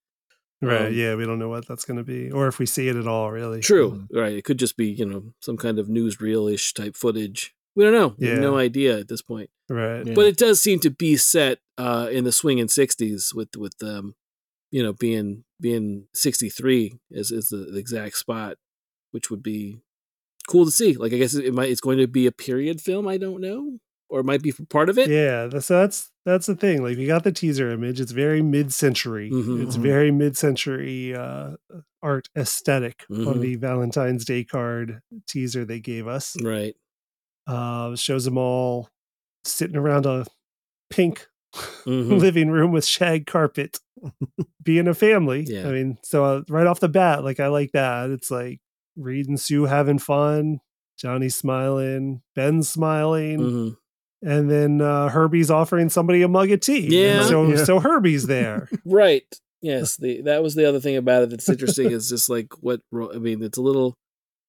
Right. 0.62 0.86
Um, 0.86 0.94
yeah, 0.94 1.14
we 1.16 1.26
don't 1.26 1.38
know 1.38 1.48
what 1.48 1.66
that's 1.68 1.84
going 1.84 1.98
to 1.98 2.04
be, 2.04 2.30
or 2.30 2.46
if 2.46 2.58
we 2.58 2.66
see 2.66 2.88
it 2.88 2.96
at 2.96 3.06
all. 3.06 3.30
Really. 3.30 3.60
True. 3.60 4.06
Right. 4.12 4.32
It 4.32 4.44
could 4.44 4.58
just 4.58 4.76
be 4.76 4.86
you 4.86 5.04
know 5.04 5.22
some 5.40 5.56
kind 5.56 5.78
of 5.78 5.88
newsreel 5.88 6.52
ish 6.52 6.72
type 6.72 6.96
footage. 6.96 7.52
We 7.74 7.84
don't 7.84 7.92
know. 7.92 8.14
We 8.16 8.28
have 8.28 8.38
no 8.38 8.56
idea 8.56 8.98
at 8.98 9.08
this 9.08 9.20
point. 9.20 9.50
Right. 9.68 10.06
Yeah. 10.06 10.14
But 10.14 10.24
it 10.24 10.38
does 10.38 10.62
seem 10.62 10.80
to 10.80 10.90
be 10.90 11.18
set 11.18 11.58
uh, 11.76 12.08
in 12.10 12.24
the 12.24 12.32
swinging 12.32 12.68
'60s 12.68 13.34
with 13.34 13.54
with 13.56 13.74
um, 13.82 14.14
you 14.70 14.82
know 14.82 14.94
being 14.94 15.44
being 15.60 16.06
'63 16.14 16.98
is 17.10 17.30
is 17.30 17.48
the, 17.48 17.58
the 17.58 17.78
exact 17.78 18.16
spot, 18.16 18.56
which 19.12 19.30
would 19.30 19.42
be 19.42 19.80
cool 20.48 20.64
to 20.64 20.70
see. 20.70 20.94
Like 20.94 21.12
I 21.12 21.18
guess 21.18 21.34
it 21.34 21.54
might 21.54 21.70
it's 21.70 21.80
going 21.80 21.98
to 21.98 22.06
be 22.06 22.26
a 22.26 22.32
period 22.32 22.80
film. 22.80 23.06
I 23.08 23.16
don't 23.18 23.40
know, 23.40 23.78
or 24.08 24.20
it 24.20 24.24
might 24.24 24.42
be 24.42 24.52
part 24.68 24.88
of 24.88 24.98
it. 24.98 25.08
Yeah. 25.10 25.48
th- 25.48 25.62
So 25.62 25.80
that's 25.80 26.10
that's 26.24 26.46
the 26.46 26.54
thing. 26.56 26.82
Like 26.82 26.96
we 26.96 27.06
got 27.06 27.24
the 27.24 27.32
teaser 27.32 27.70
image. 27.70 28.00
It's 28.00 28.12
very 28.12 28.42
mid-century. 28.42 29.30
Mhm. 29.30 29.62
It's 29.66 29.76
Mhm. 29.76 29.82
very 29.82 30.10
mid-century 30.10 31.14
uh, 31.14 31.56
art 32.02 32.28
aesthetic 32.36 33.04
on 33.10 33.16
Mhm. 33.16 33.40
the 33.40 33.54
Valentine's 33.56 34.24
Day 34.24 34.42
card 34.44 35.00
teaser 35.28 35.64
they 35.64 35.80
gave 35.80 36.06
us. 36.08 36.36
Right. 36.42 36.74
Uh, 37.46 37.94
shows 37.94 38.24
them 38.24 38.36
all 38.38 38.88
sitting 39.44 39.76
around 39.76 40.04
a 40.06 40.26
pink 40.90 41.28
Mhm. 41.86 42.18
living 42.18 42.50
room 42.50 42.72
with 42.72 42.84
shag 42.84 43.26
carpet, 43.26 43.78
being 44.64 44.88
a 44.88 44.94
family. 44.94 45.44
Yeah. 45.46 45.68
I 45.68 45.72
mean, 45.72 45.98
so 46.02 46.24
uh, 46.24 46.42
right 46.48 46.66
off 46.66 46.80
the 46.80 46.88
bat, 46.88 47.22
like 47.24 47.38
I 47.40 47.46
like 47.48 47.70
that. 47.72 48.10
It's 48.10 48.30
like 48.32 48.60
Reed 48.96 49.28
and 49.28 49.38
Sue 49.38 49.64
having 49.64 49.98
fun, 49.98 50.60
Johnny 50.98 51.28
smiling, 51.28 52.22
Ben 52.34 52.62
smiling, 52.62 53.38
Mhm. 53.40 53.76
and 54.22 54.50
then 54.50 54.80
uh, 54.80 55.08
Herbie's 55.08 55.50
offering 55.50 55.88
somebody 55.90 56.22
a 56.22 56.28
mug 56.28 56.50
of 56.50 56.60
tea. 56.60 56.84
And 56.86 56.92
Yeah. 56.92 57.22
so 57.26 57.46
Yeah. 57.48 57.64
so 57.64 57.80
Herbie's 57.80 58.26
there. 58.26 58.68
Right. 58.84 59.24
Yes. 59.62 59.96
The 59.96 60.20
that 60.22 60.42
was 60.42 60.54
the 60.54 60.68
other 60.68 60.80
thing 60.80 60.96
about 60.96 61.22
it 61.24 61.30
that's 61.30 61.48
interesting 61.48 61.90
is 61.90 62.08
just 62.10 62.28
like 62.28 62.48
what 62.62 62.80
I 62.92 63.18
mean. 63.18 63.42
It's 63.42 63.58
a 63.58 63.62
little 63.62 63.96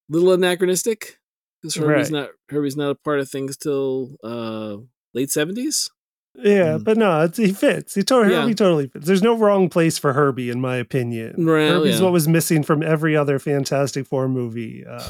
little 0.09 0.31
anachronistic 0.33 1.17
because 1.61 1.75
Herbie's 1.75 2.11
Right. 2.11 2.21
not 2.21 2.29
Herbie's 2.49 2.75
not 2.77 2.91
a 2.91 2.95
part 2.95 3.19
of 3.21 3.29
things 3.29 3.57
till 3.57 4.15
uh, 4.23 4.77
late 5.13 5.31
seventies. 5.31 5.89
Yeah, 6.38 6.77
Mm. 6.77 6.84
but 6.84 6.98
no, 6.98 7.22
it's, 7.22 7.38
he 7.38 7.51
fits. 7.51 7.96
He 7.96 8.03
totally, 8.03 8.34
Yeah. 8.34 8.41
Herbie 8.44 8.53
totally 8.53 8.88
fits. 8.88 9.06
There's 9.08 9.24
no 9.24 9.36
wrong 9.36 9.70
place 9.70 9.98
for 9.98 10.13
Herbie, 10.13 10.50
in 10.51 10.62
my 10.62 10.75
opinion. 10.77 11.46
Right, 11.46 11.70
Herbie's 11.70 11.98
yeah. 11.98 12.03
what 12.03 12.13
was 12.13 12.27
missing 12.27 12.62
from 12.63 12.84
every 12.84 13.15
other 13.17 13.39
Fantastic 13.39 14.06
Four 14.06 14.27
movie, 14.29 14.86
uh, 14.88 15.01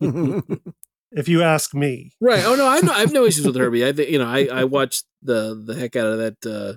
if 1.12 1.28
you 1.28 1.42
ask 1.42 1.74
me. 1.74 2.12
Right. 2.20 2.44
Oh 2.44 2.54
no, 2.54 2.66
I 2.66 2.80
know 2.80 2.92
I 2.92 3.00
have 3.00 3.12
no 3.12 3.24
issues 3.26 3.46
with 3.46 3.56
Herbie. 3.56 3.86
I 3.86 3.92
think 3.92 4.10
you 4.10 4.18
know 4.18 4.26
I 4.26 4.46
I 4.52 4.64
watched 4.64 5.04
the 5.22 5.54
the 5.54 5.74
heck 5.74 5.96
out 5.96 6.06
of 6.06 6.18
that 6.18 6.46
uh, 6.46 6.76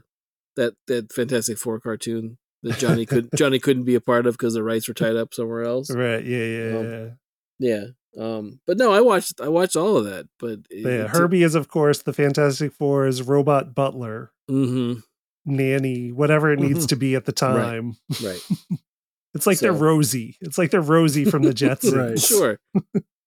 that 0.55 0.73
that 0.87 1.11
Fantastic 1.11 1.57
Four 1.57 1.79
cartoon 1.79 2.37
that 2.63 2.77
Johnny 2.77 3.05
could 3.05 3.29
Johnny 3.35 3.59
couldn't 3.59 3.83
be 3.83 3.95
a 3.95 4.01
part 4.01 4.25
of 4.27 4.35
because 4.37 4.53
the 4.53 4.63
rights 4.63 4.87
were 4.87 4.93
tied 4.93 5.15
up 5.15 5.33
somewhere 5.33 5.63
else. 5.63 5.91
Right? 5.93 6.23
Yeah, 6.23 6.45
yeah, 6.45 6.77
Um, 6.77 7.17
yeah. 7.59 7.83
Yeah. 8.13 8.23
Um. 8.23 8.59
But 8.65 8.77
no, 8.77 8.91
I 8.93 9.01
watched 9.01 9.39
I 9.41 9.47
watched 9.49 9.75
all 9.75 9.97
of 9.97 10.05
that. 10.05 10.27
But 10.39 10.59
But 10.69 10.77
yeah, 10.89 11.07
Herbie 11.07 11.43
is, 11.43 11.55
of 11.55 11.67
course, 11.67 12.01
the 12.01 12.13
Fantastic 12.13 12.73
Four's 12.73 13.21
robot 13.21 13.75
butler, 13.75 14.31
Mm-hmm. 14.49 14.99
nanny, 15.45 16.11
whatever 16.11 16.51
it 16.51 16.59
needs 16.59 16.85
to 16.87 16.95
be 16.95 17.15
at 17.15 17.25
the 17.25 17.31
time. 17.31 17.95
Right. 18.23 18.41
It's 19.33 19.45
like 19.45 19.59
they're 19.59 19.73
So- 19.73 19.77
Rosie. 19.79 20.35
It's 20.41 20.57
like 20.57 20.71
they're 20.71 20.81
Rosie 20.81 21.25
from 21.25 21.43
the 21.43 21.51
Jetsons. 21.53 21.95
Right. 22.09 22.19
Sure. 22.19 22.59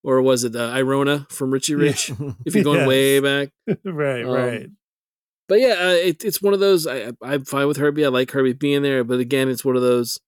or 0.03 0.21
was 0.23 0.43
it 0.43 0.57
uh, 0.57 0.75
Irona 0.75 1.31
from 1.31 1.53
Richie 1.53 1.75
Yeah. 1.75 1.79
Rich? 1.79 2.11
If 2.47 2.55
you're 2.57 2.65
going 2.65 2.81
Yes. 2.81 2.89
way 2.89 3.21
back. 3.21 3.51
right, 3.85 4.25
Um, 4.25 4.31
right. 4.33 4.67
But 5.49 5.61
yeah, 5.61 5.75
uh, 5.75 5.89
it, 6.09 6.25
it's 6.25 6.43
one 6.43 6.53
of 6.55 6.59
those. 6.59 6.87
I- 6.89 7.13
I'm 7.23 7.45
fine 7.45 7.69
with 7.69 7.77
Herbie. 7.77 8.05
I 8.05 8.09
like 8.09 8.31
Herbie 8.33 8.55
being 8.55 8.83
there. 8.83 9.05
But 9.05 9.21
again, 9.21 9.49
it's 9.49 9.65
one 9.65 9.77
of 9.77 9.83
those. 9.83 10.19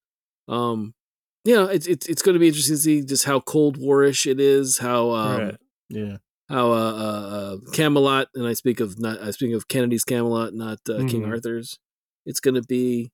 Um, 0.47 0.95
you 1.45 1.55
know, 1.55 1.65
it's 1.67 1.87
it's 1.87 2.07
it's 2.07 2.23
going 2.23 2.35
to 2.35 2.39
be 2.39 2.49
interesting 2.49 2.77
to 2.77 2.81
see 2.81 3.03
just 3.03 3.25
how 3.25 3.41
Cold 3.41 3.79
Warish 3.79 4.31
it 4.31 4.39
is. 4.41 4.79
How 4.79 5.11
um, 5.11 5.41
right. 5.41 5.57
yeah. 5.89 6.17
how 6.49 6.71
uh, 6.73 6.75
uh, 6.75 7.57
uh, 7.57 7.71
Camelot, 7.73 8.29
and 8.35 8.47
I 8.47 8.53
speak 8.55 8.81
of 8.81 8.99
not 8.99 9.21
I 9.21 9.31
speak 9.33 9.55
of 9.55 9.69
Kennedy's 9.69 10.05
Camelot, 10.05 10.55
not 10.55 10.79
uh, 10.89 10.99
King 11.09 11.23
Mhm. 11.23 11.29
Arthur's. 11.31 11.79
It's 12.27 12.41
going 12.41 12.55
to 12.55 12.63
be 12.63 13.11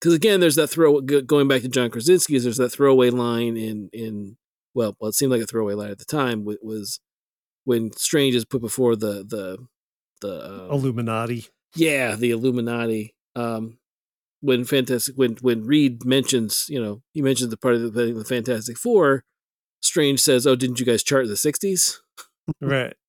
because 0.00 0.14
again, 0.14 0.40
there's 0.40 0.54
that 0.56 0.68
throw 0.68 1.00
going 1.00 1.48
back 1.48 1.62
to 1.62 1.68
John 1.68 1.90
Krasinski's. 1.90 2.44
There's 2.44 2.56
that 2.58 2.70
throwaway 2.70 3.10
line 3.10 3.56
in 3.56 3.90
in 3.92 4.36
well, 4.74 4.96
well, 5.00 5.08
it 5.10 5.14
seemed 5.14 5.32
like 5.32 5.42
a 5.42 5.46
throwaway 5.46 5.74
line 5.74 5.90
at 5.90 5.98
the 5.98 6.04
time. 6.04 6.44
wa- 6.44 6.54
Was 6.62 7.00
when 7.64 7.92
Strange 7.92 8.34
is 8.34 8.44
put 8.44 8.60
before 8.60 8.94
the 8.96 9.24
the 9.24 9.58
the 10.20 10.68
uh, 10.68 10.68
Illuminati. 10.72 11.46
yeah 11.74 12.14
the 12.14 12.30
Illuminati. 12.30 13.14
Um, 13.34 13.78
when 14.42 14.64
fantastic 14.64 15.14
when 15.16 15.36
when 15.40 15.64
Reed 15.64 16.04
mentions 16.04 16.66
you 16.68 16.82
know 16.82 17.02
he 17.12 17.22
mentions 17.22 17.48
the 17.48 17.56
part 17.56 17.76
of 17.76 17.94
the, 17.94 18.12
the 18.12 18.24
Fantastic 18.24 18.76
Four, 18.76 19.24
Strange 19.80 20.20
says, 20.20 20.46
"Oh, 20.46 20.56
didn't 20.56 20.78
you 20.78 20.86
guys 20.86 21.02
chart 21.02 21.24
in 21.24 21.30
the 21.30 21.36
'60s?" 21.36 21.98
Right. 22.60 22.94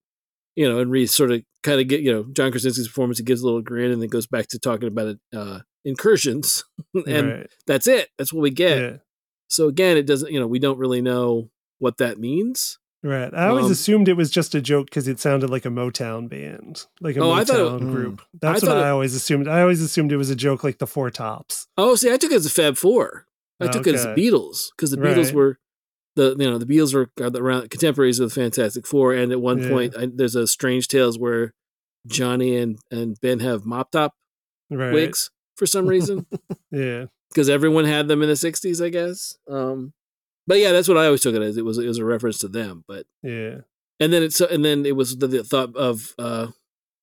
you 0.56 0.69
know, 0.69 0.80
and 0.80 0.91
Reed 0.91 1.10
sort 1.10 1.32
of 1.32 1.43
kind 1.63 1.82
of 1.82 1.88
get, 1.88 2.02
you 2.02 2.12
know, 2.12 2.26
John 2.32 2.52
Krasinski's 2.52 2.88
performance, 2.88 3.17
he 3.17 3.24
gives 3.24 3.41
a 3.41 3.46
little 3.46 3.62
grin 3.62 3.91
and 3.91 4.02
then 4.02 4.10
goes 4.10 4.28
back 4.28 4.48
to 4.50 4.60
talking 4.60 4.88
about 4.88 5.08
it, 5.08 5.19
uh, 5.36 5.60
incursions. 5.84 6.63
and 7.08 7.28
right. 7.30 7.50
that's 7.65 7.88
it. 7.88 8.10
That's 8.17 8.32
what 8.32 8.41
we 8.41 8.52
get. 8.52 8.82
Yeah. 8.82 8.98
So 9.48 9.67
again, 9.67 9.98
it 9.98 10.06
doesn't, 10.06 10.32
you 10.32 10.39
know, 10.39 10.48
we 10.48 10.60
don't 10.60 10.78
really 10.78 11.02
know 11.02 11.50
what 11.80 11.98
that 11.98 12.19
means. 12.19 12.80
Right. 13.04 13.34
I 13.34 13.48
always 13.48 13.66
Um, 13.66 13.72
assumed 13.72 14.08
it 14.08 14.13
was 14.16 14.32
just 14.32 14.56
a 14.56 14.62
joke 14.62 14.86
because 14.86 15.08
it 15.10 15.20
sounded 15.20 15.50
like 15.50 15.66
a 15.66 15.70
Motown 15.70 16.30
band, 16.30 16.86
like 17.02 17.18
a 17.18 17.20
Oh, 17.20 17.32
I 17.32 17.44
thought 17.44 17.60
it- 17.60 17.63
Motown 17.63 17.82
Mm. 17.82 17.92
group. 17.94 18.22
That's 18.39 18.63
I 18.63 18.68
what 18.68 18.74
thought 18.76 18.84
I 18.84 18.88
it- 18.88 18.92
always 18.92 19.13
assumed. 19.13 19.48
I 19.48 19.62
always 19.62 19.82
assumed 19.82 20.12
it 20.13 20.18
was 20.18 20.30
a 20.30 20.36
joke 20.36 20.63
like 20.63 20.78
the 20.78 20.88
Four 20.88 21.10
Tops. 21.12 21.68
Oh, 21.78 21.96
see, 21.96 22.12
I 22.12 22.18
took 22.18 22.32
it 22.32 22.36
as 22.36 22.46
a 22.46 22.50
Fab 22.50 22.78
Four. 22.78 23.28
I 23.60 23.68
took 23.68 23.88
it 23.88 23.96
as 23.96 24.04
the 24.04 24.10
Beatles 24.16 24.70
because 24.76 24.92
the 24.92 24.98
Beatles 24.98 25.26
Right. 25.26 25.34
were 25.34 25.58
the, 26.16 26.36
you 26.38 26.50
know, 26.50 26.58
the 26.58 26.66
Beatles 26.66 26.94
were 26.94 27.10
the 27.18 27.42
around 27.42 27.70
contemporaries 27.70 28.20
of 28.20 28.30
the 28.30 28.36
Fantastic 28.36 28.86
Four. 28.88 29.13
And 29.13 29.32
at 29.32 29.42
one 29.42 29.60
Yeah. 29.63 29.70
point, 29.70 29.98
I, 29.98 30.06
there's 30.13 30.36
a 30.36 30.48
Strange 30.48 30.88
Tales 30.88 31.18
where 31.20 31.54
Johnny 32.08 32.56
and, 32.58 32.78
and 32.92 33.20
Ben 33.22 33.39
have 33.39 33.66
mop 33.66 33.92
top 33.92 34.13
Right. 34.70 34.94
wigs 34.94 35.30
for 35.56 35.66
some 35.66 35.88
reason. 35.88 36.26
Yeah. 36.72 37.06
because 37.30 37.50
everyone 37.50 37.86
had 37.86 38.08
them 38.08 38.22
in 38.22 38.28
the 38.30 38.36
60s 38.36 38.80
i 38.84 38.89
guess 38.89 39.38
um 39.50 39.94
but 40.47 40.58
yeah 40.60 40.71
that's 40.71 40.88
what 40.88 40.97
i 40.97 41.06
always 41.06 41.21
took 41.21 41.36
it 41.36 41.41
as 41.41 41.58
it 41.58 41.65
was 41.65 41.77
it 41.77 41.88
was 41.88 41.97
a 41.97 42.06
reference 42.06 42.38
to 42.39 42.47
them 42.47 42.84
but 42.88 43.06
Yeah. 43.21 43.62
and 43.99 44.12
then 44.13 44.23
it's 44.23 44.39
and 44.41 44.63
then 44.65 44.86
it 44.86 44.95
was 44.95 45.17
the, 45.17 45.27
the 45.27 45.43
thought 45.43 45.75
of 45.75 46.13
uh 46.19 46.47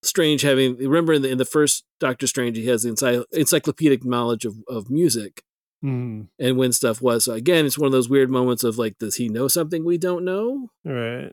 strange 0.02 0.42
having 0.42 0.76
remember 0.78 1.12
in 1.12 1.22
the 1.22 1.28
in 1.30 1.38
the 1.38 1.44
first 1.44 1.84
doctor 2.00 2.26
strange 2.26 2.56
he 2.56 2.66
has 2.66 2.82
the 2.84 2.88
ency- 2.90 3.24
encyclopedic 3.32 4.04
knowledge 4.04 4.44
of 4.44 4.56
of 4.68 4.90
music 4.90 5.42
Mm. 5.82 6.28
and 6.38 6.58
when 6.58 6.72
stuff 6.72 7.00
was 7.00 7.24
so 7.24 7.32
again 7.32 7.64
it's 7.64 7.78
one 7.78 7.86
of 7.86 7.92
those 7.92 8.10
weird 8.10 8.28
moments 8.30 8.64
of 8.64 8.76
like 8.76 8.98
does 8.98 9.16
he 9.16 9.30
know 9.30 9.48
something 9.48 9.82
we 9.82 9.96
don't 9.96 10.26
know 10.26 10.68
Right. 10.84 11.32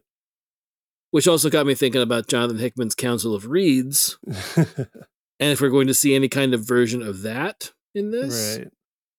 which 1.12 1.28
also 1.28 1.50
got 1.50 1.66
me 1.66 1.76
thinking 1.76 2.02
about 2.02 2.28
jonathan 2.28 2.58
hickman's 2.58 2.96
council 2.96 3.36
of 3.36 3.48
reeds 3.48 4.18
and 4.56 5.52
if 5.52 5.60
we're 5.60 5.68
going 5.70 5.88
to 5.88 5.94
see 5.94 6.16
any 6.16 6.30
kind 6.30 6.54
of 6.54 6.66
version 6.66 7.02
of 7.02 7.24
that 7.24 7.74
in 7.94 8.12
this 8.12 8.58
right. 8.60 8.68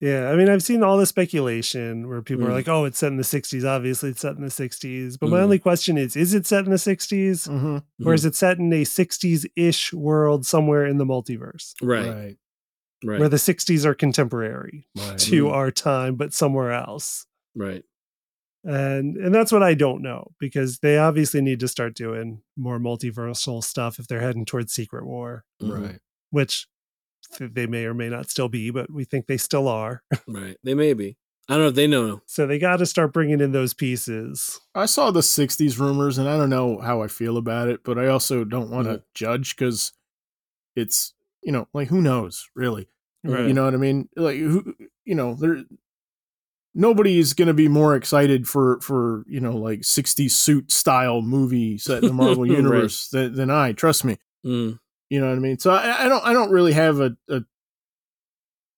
Yeah. 0.01 0.31
I 0.31 0.37
mean, 0.37 0.49
I've 0.49 0.63
seen 0.63 0.83
all 0.83 0.97
the 0.97 1.07
speculation 1.07 2.09
where 2.09 2.23
people 2.23 2.47
are 2.47 2.51
Mm. 2.51 2.55
like, 2.55 2.69
oh, 2.69 2.85
it's 2.85 2.99
set 2.99 3.11
in 3.11 3.17
the 3.17 3.25
60s. 3.25 3.65
Obviously, 3.65 4.11
it's 4.11 4.21
set 4.21 4.37
in 4.37 4.43
the 4.43 4.51
60s. 4.51 5.17
But 5.19 5.29
my 5.31 5.39
Mm. 5.41 5.43
only 5.43 5.59
question 5.59 5.99
is 5.99 6.15
is 6.17 6.35
it 6.35 6.47
set 6.47 6.65
in 6.65 6.71
the 6.71 6.79
60s? 6.79 7.47
Mhm. 7.49 7.83
Or 8.05 8.15
is 8.15 8.25
it 8.25 8.35
set 8.37 8.59
in 8.59 8.73
a 8.73 8.85
60s 8.85 9.45
ish 9.57 9.93
world 9.93 10.47
somewhere 10.47 10.87
in 10.87 10.99
the 10.99 11.05
multiverse 11.07 11.75
right 11.83 12.07
right, 12.07 12.37
Right. 13.05 13.19
where 13.21 13.29
the 13.29 13.39
60s 13.39 13.85
are 13.85 13.95
contemporary 13.95 14.89
Right. 14.97 15.19
to 15.19 15.45
Mm. 15.47 15.53
our 15.53 15.71
time, 15.71 16.15
but 16.17 16.33
somewhere 16.33 16.73
else? 16.73 17.27
right 17.57 17.83
and 18.65 19.17
and 19.17 19.35
that's 19.35 19.51
what 19.51 19.63
I 19.63 19.75
don't 19.75 20.03
know 20.03 20.33
because 20.39 20.79
they 20.81 20.99
obviously 20.99 21.41
need 21.41 21.61
to 21.61 21.69
start 21.69 21.95
doing 21.95 22.43
more 22.57 22.79
multiversal 22.79 23.63
stuff 23.65 23.99
if 23.99 24.07
they're 24.07 24.21
heading 24.21 24.45
towards 24.45 24.73
Secret 24.73 25.05
War, 25.07 25.45
Mhm. 25.63 25.81
Right. 25.83 26.01
which 26.31 26.67
th- 26.67 26.69
they 27.41 27.67
may 27.67 27.85
or 27.85 27.95
may 27.95 28.09
not 28.09 28.31
still 28.31 28.49
be, 28.49 28.71
but 28.71 28.91
we 28.91 29.05
think 29.05 29.27
they 29.27 29.37
still 29.37 29.69
are. 29.69 30.03
Right. 30.27 30.57
They 30.65 30.75
may 30.75 30.93
be. 30.95 31.17
I 31.49 31.55
don't 31.55 31.63
know 31.63 31.69
if 31.69 31.75
they 31.75 31.87
know. 31.87 32.21
So 32.27 32.47
they 32.47 32.59
got 32.59 32.77
to 32.79 32.87
start 32.87 33.13
bringing 33.15 33.41
in 33.41 33.53
those 33.53 33.73
pieces. 33.73 34.61
I 34.75 34.85
saw 34.87 35.11
the 35.11 35.21
60s 35.23 35.79
rumors 35.79 36.19
and 36.19 36.29
I 36.29 36.37
don't 36.37 36.51
know 36.51 36.79
how 36.79 37.01
I 37.03 37.07
feel 37.09 37.39
about 37.39 37.69
it, 37.69 37.81
but 37.85 37.99
I 37.99 38.09
also 38.09 38.45
don't 38.45 38.71
want 38.71 38.87
to 38.87 38.95
Mhm. 38.99 39.03
judge 39.15 39.57
because 39.57 39.93
it's, 40.77 41.15
you 41.43 41.53
know, 41.53 41.67
like 41.73 41.89
who 41.89 42.03
knows, 42.03 42.49
really? 42.55 42.89
Right. 43.25 43.47
You 43.49 43.55
know 43.55 43.65
what 43.65 43.73
I 43.75 43.79
mean? 43.79 44.09
Like, 44.15 44.37
who, 44.37 44.75
you 45.07 45.15
know, 45.15 45.35
there, 45.35 45.65
nobody 46.75 47.19
is 47.19 47.33
going 47.35 47.49
to 47.49 47.55
be 47.55 47.69
more 47.69 47.97
excited 47.97 48.47
for, 48.47 48.81
for, 48.81 49.25
you 49.27 49.41
know, 49.41 49.57
like 49.57 49.81
60s 49.81 50.31
suit 50.33 50.71
style 50.71 51.23
movie 51.23 51.79
set 51.79 52.03
in 52.03 52.09
the 52.09 52.13
Marvel 52.23 52.43
Right. 52.43 52.53
universe 52.53 53.09
than, 53.09 53.35
than 53.35 53.51
I, 53.51 53.73
trust 53.73 54.05
me. 54.05 54.19
Mm. 54.45 54.79
You 55.11 55.21
know 55.21 55.29
what 55.29 55.37
I 55.37 55.41
mean? 55.41 55.59
So 55.59 55.71
I, 55.71 56.05
I 56.05 56.09
don't, 56.09 56.25
I 56.25 56.33
don't 56.33 56.51
really 56.51 56.73
have 56.73 57.01
a, 57.01 57.17
a 57.31 57.41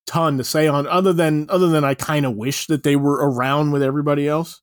ton 0.07 0.39
to 0.39 0.45
say 0.45 0.67
on 0.67 0.87
other 0.87 1.13
than, 1.13 1.47
other 1.51 1.69
than 1.69 1.85
I 1.85 1.95
kind 1.95 2.27
of 2.27 2.35
wish 2.37 2.67
that 2.67 2.83
they 2.83 2.97
were 2.97 3.15
around 3.17 3.73
with 3.73 3.83
everybody 3.83 4.27
else. 4.29 4.61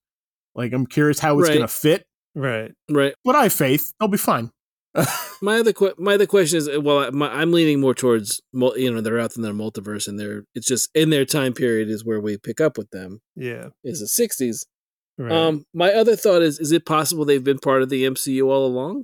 Like, 0.56 0.74
I'm 0.74 0.86
curious 0.86 1.20
how 1.20 1.40
it's 1.40 1.50
Right. 1.50 1.56
going 1.56 1.68
to 1.68 1.74
fit 1.74 2.06
Right. 2.36 2.72
Right. 2.90 3.14
but 3.24 3.36
I 3.36 3.44
have 3.44 3.54
faith 3.54 3.94
they'll 4.00 4.08
be 4.10 4.18
fine. 4.18 4.52
my 5.42 5.60
other 5.60 5.74
que- 5.74 5.94
my 6.00 6.16
other 6.16 6.26
question 6.26 6.58
is 6.58 6.70
well 6.80 7.00
I- 7.00 7.10
my, 7.12 7.30
i'm 7.32 7.52
leaning 7.52 7.80
more 7.80 7.94
towards 7.94 8.42
you 8.54 8.92
know 8.92 9.00
they're 9.02 9.20
out 9.20 9.36
in 9.36 9.44
their 9.44 9.54
multiverse 9.54 10.08
and 10.08 10.20
they're 10.20 10.46
it's 10.56 10.66
just 10.66 10.90
in 10.96 11.12
their 11.12 11.24
time 11.26 11.54
period 11.54 11.88
is 11.88 12.04
where 12.04 12.20
we 12.20 12.36
pick 12.40 12.60
up 12.60 12.78
with 12.80 12.90
them 12.90 13.20
Yeah. 13.36 13.68
is 13.84 14.00
the 14.00 14.08
60s 14.28 14.66
Right. 15.20 15.32
um 15.32 15.66
my 15.74 15.94
other 15.94 16.16
thought 16.16 16.42
is 16.42 16.60
is 16.60 16.72
it 16.72 16.84
possible 16.86 17.26
they've 17.26 17.44
been 17.44 17.60
part 17.60 17.84
of 17.84 17.90
the 17.90 18.06
mcu 18.06 18.48
all 18.48 18.66
along 18.66 19.04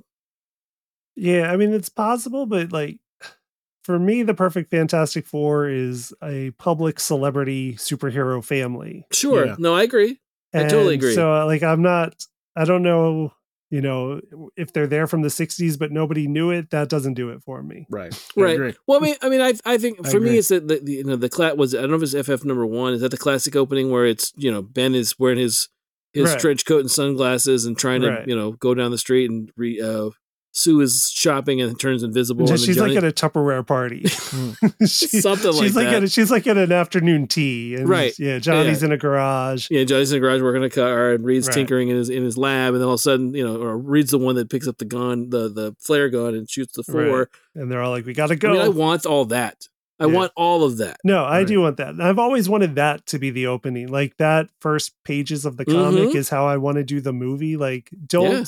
yeah, 1.16 1.50
I 1.50 1.56
mean 1.56 1.72
it's 1.72 1.88
possible, 1.88 2.46
but 2.46 2.72
like 2.72 2.98
for 3.84 3.98
me, 3.98 4.22
the 4.22 4.32
perfect 4.34 4.70
Fantastic 4.70 5.26
Four 5.26 5.68
is 5.68 6.12
a 6.22 6.52
public 6.52 6.98
celebrity 6.98 7.74
superhero 7.74 8.42
family. 8.42 9.06
sure 9.12 9.46
Yeah. 9.46 9.56
no 9.58 9.74
i 9.74 9.82
agree 9.82 10.20
I 10.54 10.62
totally 10.68 10.94
agree. 10.94 11.14
So 11.14 11.32
uh, 11.32 11.46
like 11.46 11.62
I'm 11.64 11.82
not 11.82 12.14
I 12.56 12.64
don't 12.64 12.84
know, 12.84 13.32
you 13.70 13.80
know, 13.80 14.20
if 14.56 14.72
they're 14.72 14.86
there 14.86 15.08
from 15.08 15.22
the 15.22 15.28
60s 15.28 15.76
but 15.76 15.90
nobody 15.90 16.28
knew 16.28 16.50
it, 16.52 16.70
that 16.70 16.88
doesn't 16.88 17.14
do 17.14 17.30
it 17.30 17.42
for 17.42 17.60
me. 17.60 17.86
Right. 17.90 18.14
Right. 18.36 18.54
agree. 18.54 18.74
Well, 18.86 19.00
I 19.00 19.02
mean, 19.02 19.16
I 19.20 19.28
mean, 19.30 19.40
I 19.40 19.54
I 19.64 19.78
think 19.78 19.98
I 20.06 20.10
for 20.10 20.20
me, 20.20 20.38
it's 20.38 20.48
that 20.48 20.68
the, 20.68 20.78
the 20.78 20.92
you 20.92 21.04
know 21.04 21.16
the 21.16 21.28
class 21.28 21.56
was 21.56 21.74
I 21.74 21.80
don't 21.80 21.90
know 21.90 21.96
if 21.96 22.02
it's 22.04 22.14
FF 22.14 22.44
number 22.44 22.64
one. 22.64 22.94
Is 22.94 23.00
that 23.00 23.10
the 23.10 23.16
classic 23.16 23.56
opening 23.56 23.90
where 23.90 24.06
it's 24.06 24.32
you 24.36 24.50
know 24.52 24.62
Ben 24.62 24.94
is 24.94 25.18
wearing 25.18 25.38
his 25.38 25.68
his 26.12 26.30
Right. 26.30 26.38
trench 26.40 26.64
coat 26.64 26.78
and 26.80 26.90
sunglasses 26.90 27.64
and 27.66 27.76
trying 27.76 28.02
to 28.02 28.10
Right. 28.10 28.28
you 28.28 28.36
know 28.36 28.52
go 28.52 28.74
down 28.74 28.92
the 28.92 28.98
street 28.98 29.28
and 29.28 29.50
re, 29.56 29.80
uh, 29.80 30.10
Sue 30.56 30.80
is 30.82 31.10
shopping 31.10 31.60
and 31.60 31.78
turns 31.80 32.04
invisible. 32.04 32.48
And 32.48 32.60
she's 32.60 32.78
like 32.78 32.96
at 32.96 33.02
a 33.02 33.10
Tupperware 33.10 33.66
party. 33.66 34.04
She- 34.86 35.20
Something 35.20 35.52
like 35.52 35.62
she's 35.64 35.74
like 35.76 35.86
that. 35.86 35.94
At 35.96 36.02
a, 36.04 36.08
she's 36.08 36.30
like 36.30 36.46
at 36.46 36.56
an 36.56 36.70
afternoon 36.70 37.26
tea. 37.26 37.74
And 37.74 37.88
Right. 37.88 38.16
Yeah. 38.18 38.38
Johnny's 38.38 38.82
in 38.84 38.92
a 38.92 38.96
garage. 38.96 39.66
yeah, 39.70 39.82
Johnny's 39.84 40.12
in 40.12 40.18
a 40.18 40.20
garage 40.20 40.40
working 40.42 40.62
a 40.62 40.70
car 40.70 41.10
and 41.12 41.24
Reed's 41.24 41.48
Right. 41.48 41.54
tinkering 41.54 41.88
in 41.88 41.96
his 41.96 42.08
in 42.08 42.22
his 42.22 42.38
lab, 42.38 42.74
and 42.74 42.80
then 42.80 42.86
all 42.86 42.94
of 42.94 43.00
a 43.00 43.02
sudden, 43.02 43.34
you 43.34 43.44
know, 43.44 43.60
or 43.60 43.76
Reed's 43.76 44.12
the 44.12 44.18
one 44.18 44.36
that 44.36 44.48
picks 44.48 44.68
up 44.68 44.78
the 44.78 44.84
gun, 44.84 45.30
the 45.30 45.48
the 45.48 45.74
flare 45.80 46.08
gun, 46.08 46.34
and 46.34 46.48
shoots 46.48 46.74
the 46.76 46.84
four. 46.84 47.02
Right. 47.18 47.26
And 47.56 47.70
they're 47.70 47.82
all 47.82 47.90
like, 47.90 48.06
we 48.06 48.14
gotta 48.14 48.34
I 48.34 48.36
go. 48.36 48.52
mean, 48.52 48.60
I 48.60 48.68
want 48.68 49.06
all 49.06 49.24
that. 49.26 49.68
I 49.98 50.06
Yeah. 50.06 50.12
want 50.12 50.32
all 50.36 50.62
of 50.64 50.76
that. 50.78 50.98
No, 51.04 51.24
I 51.24 51.38
Right. 51.38 51.46
do 51.48 51.60
want 51.60 51.76
that. 51.78 51.88
And 51.90 52.02
I've 52.02 52.18
always 52.18 52.48
wanted 52.48 52.76
that 52.76 53.06
to 53.06 53.18
be 53.18 53.30
the 53.30 53.46
opening. 53.48 53.88
Like 53.88 54.16
that 54.18 54.48
first 54.60 54.92
pages 55.04 55.44
of 55.44 55.56
the 55.56 55.64
comic 55.64 56.10
Mhm. 56.10 56.14
is 56.14 56.28
how 56.28 56.46
I 56.46 56.56
want 56.58 56.76
to 56.76 56.84
do 56.84 57.00
the 57.00 57.12
movie. 57.12 57.56
Like, 57.56 57.90
don't 58.06 58.30
Yeah. 58.30 58.44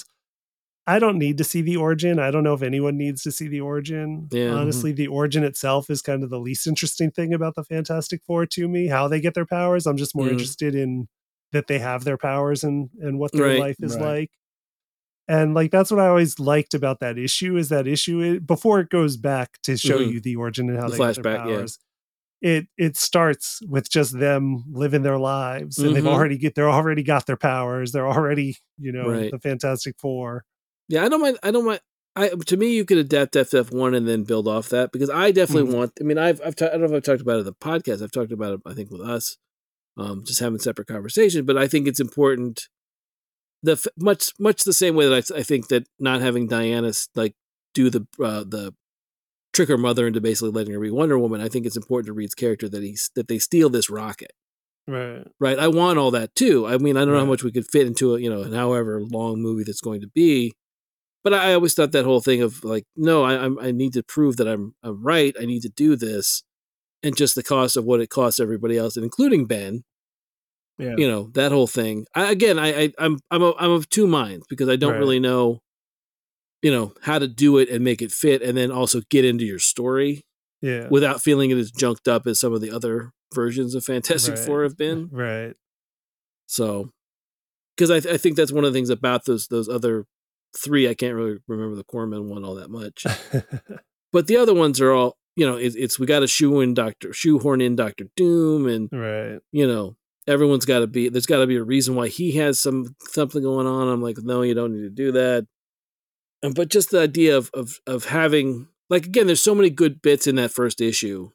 I 0.88 0.98
don't 1.00 1.18
need 1.18 1.36
to 1.38 1.44
see 1.44 1.62
the 1.62 1.76
origin. 1.76 2.18
I 2.20 2.30
don't 2.30 2.44
know 2.44 2.54
if 2.54 2.62
anyone 2.62 2.96
needs 2.96 3.22
to 3.24 3.32
see 3.32 3.48
the 3.48 3.60
origin. 3.60 4.28
Yeah. 4.30 4.46
mm-hmm. 4.46 4.56
Honestly, 4.58 4.92
the 4.92 5.08
origin 5.08 5.42
itself 5.42 5.90
is 5.90 6.00
kind 6.00 6.22
of 6.22 6.30
the 6.30 6.38
least 6.38 6.66
interesting 6.66 7.10
thing 7.10 7.34
about 7.34 7.56
the 7.56 7.64
Fantastic 7.64 8.22
Four 8.24 8.46
to 8.46 8.68
me. 8.68 8.86
How 8.88 9.08
they 9.08 9.20
get 9.20 9.34
their 9.34 9.46
powers. 9.46 9.86
I'm 9.86 9.96
just 9.96 10.14
more 10.14 10.26
Mhm. 10.26 10.32
interested 10.32 10.74
in 10.76 11.08
that 11.52 11.66
they 11.66 11.78
have 11.80 12.04
their 12.04 12.16
powers 12.18 12.62
and 12.64 12.90
and 13.00 13.18
what 13.18 13.32
their 13.32 13.46
Right. 13.46 13.58
life 13.60 13.76
is 13.82 13.94
Right. 13.96 14.02
like. 14.04 14.30
And 15.28 15.54
like 15.54 15.70
that's 15.72 15.90
what 15.90 16.00
I 16.00 16.06
always 16.08 16.38
liked 16.38 16.72
about 16.74 17.00
that 17.00 17.18
issue 17.18 17.56
is 17.56 17.68
that 17.70 17.88
issue 17.88 18.20
it, 18.20 18.46
before 18.46 18.78
it 18.80 18.90
goes 18.90 19.16
back 19.16 19.58
to 19.64 19.76
show 19.76 19.98
Mhm. 19.98 20.12
you 20.12 20.20
the 20.20 20.36
origin 20.36 20.68
and 20.70 20.78
how 20.78 20.88
The 20.88 20.92
they 20.92 20.98
get 20.98 21.14
their 21.16 21.24
flashback, 21.24 21.38
yeah. 21.48 21.56
powers. 21.56 21.78
It 22.42 22.68
it 22.78 22.96
starts 22.96 23.60
with 23.68 23.90
just 23.90 24.18
them 24.18 24.64
living 24.70 25.02
their 25.02 25.18
lives 25.18 25.78
and 25.78 25.96
they've 25.96 26.04
Mhm. 26.04 26.08
already 26.08 26.38
get 26.38 26.54
they're 26.54 26.70
already 26.70 27.02
got 27.02 27.26
their 27.26 27.36
powers. 27.36 27.92
They're 27.92 28.08
already, 28.08 28.58
you 28.78 28.92
know, 28.92 29.08
Right. 29.10 29.30
the 29.32 29.38
Fantastic 29.40 29.96
Four. 29.98 30.44
Yeah, 30.88 31.04
I 31.04 31.08
don't 31.08 31.20
mind. 31.20 31.38
I 31.42 31.50
don't 31.50 31.64
mind. 31.66 31.80
I 32.14 32.28
to 32.28 32.56
me, 32.56 32.74
you 32.74 32.84
could 32.84 32.98
adapt 32.98 33.36
FF 33.36 33.70
one 33.72 33.94
and 33.94 34.08
then 34.08 34.24
build 34.24 34.48
off 34.48 34.68
that 34.70 34.90
because 34.92 35.10
I 35.10 35.30
definitely 35.32 35.70
Mhm. 35.72 35.76
want. 35.76 35.92
I 36.00 36.04
mean, 36.04 36.18
I've 36.18 36.40
I've 36.44 36.56
ta- 36.56 36.66
I 36.66 36.70
don't 36.70 36.80
know 36.82 36.86
if 36.86 36.92
I've 36.92 37.02
talked 37.02 37.20
about 37.20 37.36
it 37.36 37.40
in 37.40 37.44
the 37.46 37.52
podcast. 37.54 38.02
I've 38.02 38.12
talked 38.12 38.32
about 38.32 38.54
it. 38.54 38.60
I 38.64 38.72
think 38.74 38.90
with 38.90 39.02
us, 39.02 39.36
um, 39.96 40.24
just 40.24 40.40
having 40.40 40.58
separate 40.58 40.88
conversations. 40.88 41.44
But 41.46 41.58
I 41.58 41.66
think 41.68 41.86
it's 41.86 42.00
important. 42.00 42.68
The 43.62 43.72
f- 43.72 43.86
much 43.98 44.32
much 44.38 44.64
the 44.64 44.72
same 44.72 44.94
way 44.94 45.08
that 45.08 45.30
I, 45.32 45.38
I 45.38 45.42
think 45.42 45.68
that 45.68 45.86
not 45.98 46.20
having 46.22 46.46
Diana 46.46 46.92
like 47.14 47.34
do 47.74 47.90
the 47.90 48.06
uh, 48.22 48.44
the 48.44 48.74
trick 49.52 49.68
her 49.68 49.78
mother 49.78 50.06
into 50.06 50.20
basically 50.20 50.50
letting 50.50 50.72
her 50.74 50.80
be 50.80 50.90
Wonder 50.90 51.18
Woman. 51.18 51.40
I 51.40 51.48
think 51.48 51.66
it's 51.66 51.76
important 51.76 52.06
to 52.06 52.12
Reed's 52.12 52.34
character 52.34 52.68
that 52.68 52.82
he's 52.82 53.10
that 53.14 53.28
they 53.28 53.38
steal 53.38 53.68
this 53.68 53.90
rocket. 53.90 54.32
Right. 54.88 55.26
Right. 55.40 55.58
I 55.58 55.68
want 55.68 55.98
all 55.98 56.12
that 56.12 56.34
too. 56.34 56.66
I 56.66 56.78
mean, 56.78 56.96
I 56.96 57.00
don't 57.04 57.12
know 57.12 57.20
how 57.20 57.24
much 57.26 57.42
we 57.42 57.50
could 57.50 57.66
fit 57.66 57.86
into 57.86 58.14
a, 58.14 58.20
you 58.20 58.30
know, 58.30 58.42
an 58.42 58.52
however 58.52 59.02
long 59.02 59.42
movie 59.42 59.64
that's 59.64 59.80
going 59.80 60.00
to 60.02 60.06
be. 60.08 60.52
But 61.26 61.34
I 61.34 61.54
always 61.54 61.74
thought 61.74 61.90
that 61.90 62.04
whole 62.04 62.20
thing 62.20 62.40
of 62.40 62.62
like, 62.62 62.84
no, 62.94 63.24
I, 63.24 63.32
I'm, 63.44 63.58
I 63.58 63.72
need 63.72 63.94
to 63.94 64.04
prove 64.04 64.36
that 64.36 64.46
I'm, 64.46 64.76
I'm 64.84 65.02
right. 65.02 65.34
I 65.40 65.44
need 65.44 65.62
to 65.62 65.68
do 65.68 65.96
this, 65.96 66.44
and 67.02 67.16
just 67.16 67.34
the 67.34 67.42
cost 67.42 67.76
of 67.76 67.84
what 67.84 68.00
it 68.00 68.10
costs 68.10 68.38
everybody 68.38 68.78
else, 68.78 68.94
and 68.96 69.02
including 69.02 69.46
Ben. 69.46 69.82
Yeah. 70.78 70.94
You 70.96 71.08
know 71.08 71.30
that 71.34 71.50
whole 71.50 71.66
thing. 71.66 72.06
I, 72.14 72.30
again, 72.30 72.60
I, 72.60 72.82
I, 72.82 72.92
I'm, 73.00 73.18
I'm, 73.32 73.42
a, 73.42 73.54
I'm 73.58 73.72
of 73.72 73.88
two 73.88 74.06
minds 74.06 74.46
because 74.48 74.68
I 74.68 74.76
don't 74.76 74.92
Right. 74.92 74.98
really 75.00 75.18
know, 75.18 75.58
you 76.62 76.70
know, 76.70 76.92
how 77.02 77.18
to 77.18 77.26
do 77.26 77.58
it 77.58 77.70
and 77.70 77.82
make 77.82 78.02
it 78.02 78.12
fit, 78.12 78.40
and 78.40 78.56
then 78.56 78.70
also 78.70 79.00
get 79.10 79.24
into 79.24 79.44
your 79.44 79.58
story 79.58 80.22
Yeah. 80.62 80.86
without 80.90 81.22
feeling 81.22 81.50
it 81.50 81.58
as 81.58 81.72
junked 81.72 82.06
up 82.06 82.28
as 82.28 82.38
some 82.38 82.52
of 82.52 82.60
the 82.60 82.70
other 82.70 83.10
versions 83.34 83.74
of 83.74 83.84
Fantastic 83.84 84.36
Right. 84.36 84.44
Four 84.46 84.62
have 84.62 84.76
been. 84.76 85.08
Right. 85.12 85.54
So, 86.46 86.90
because 87.76 87.90
I, 87.90 87.98
th- 87.98 88.14
I 88.14 88.16
think 88.16 88.36
that's 88.36 88.52
one 88.52 88.64
of 88.64 88.72
the 88.72 88.76
things 88.76 88.90
about 88.90 89.24
those 89.24 89.48
those 89.48 89.68
other 89.68 90.04
three. 90.56 90.88
I 90.88 90.94
can't 90.94 91.14
really 91.14 91.38
remember 91.46 91.76
the 91.76 91.84
Corman 91.84 92.28
one 92.28 92.44
all 92.44 92.54
that 92.56 92.70
much, 92.70 93.06
but 94.12 94.26
the 94.26 94.36
other 94.36 94.54
ones 94.54 94.80
are 94.80 94.92
all 94.92 95.16
you 95.34 95.46
know. 95.46 95.56
It's, 95.56 95.76
it's 95.76 95.98
we 95.98 96.06
got 96.06 96.20
to 96.20 96.26
shoe 96.26 96.60
in 96.60 96.74
Doctor 96.74 97.12
shoehorn 97.12 97.60
in 97.60 97.76
Doctor 97.76 98.06
Doom, 98.16 98.66
and 98.66 98.88
right. 98.92 99.40
you 99.52 99.66
know 99.66 99.96
everyone's 100.26 100.64
got 100.64 100.80
to 100.80 100.86
be. 100.86 101.08
There's 101.08 101.26
got 101.26 101.38
to 101.38 101.46
be 101.46 101.56
a 101.56 101.62
reason 101.62 101.94
why 101.94 102.08
he 102.08 102.32
has 102.32 102.58
some 102.60 102.96
something 103.08 103.42
going 103.42 103.66
on. 103.66 103.88
I'm 103.88 104.02
like, 104.02 104.18
no, 104.18 104.42
you 104.42 104.54
don't 104.54 104.74
need 104.74 104.82
to 104.82 104.90
do 104.90 105.12
that. 105.12 105.46
And 106.42 106.54
but 106.54 106.68
just 106.68 106.90
the 106.90 107.00
idea 107.00 107.36
of 107.36 107.50
of 107.54 107.80
of 107.86 108.06
having 108.06 108.68
like 108.90 109.06
again, 109.06 109.26
there's 109.26 109.42
so 109.42 109.54
many 109.54 109.70
good 109.70 110.02
bits 110.02 110.26
in 110.26 110.36
that 110.36 110.52
first 110.52 110.80
issue. 110.80 111.30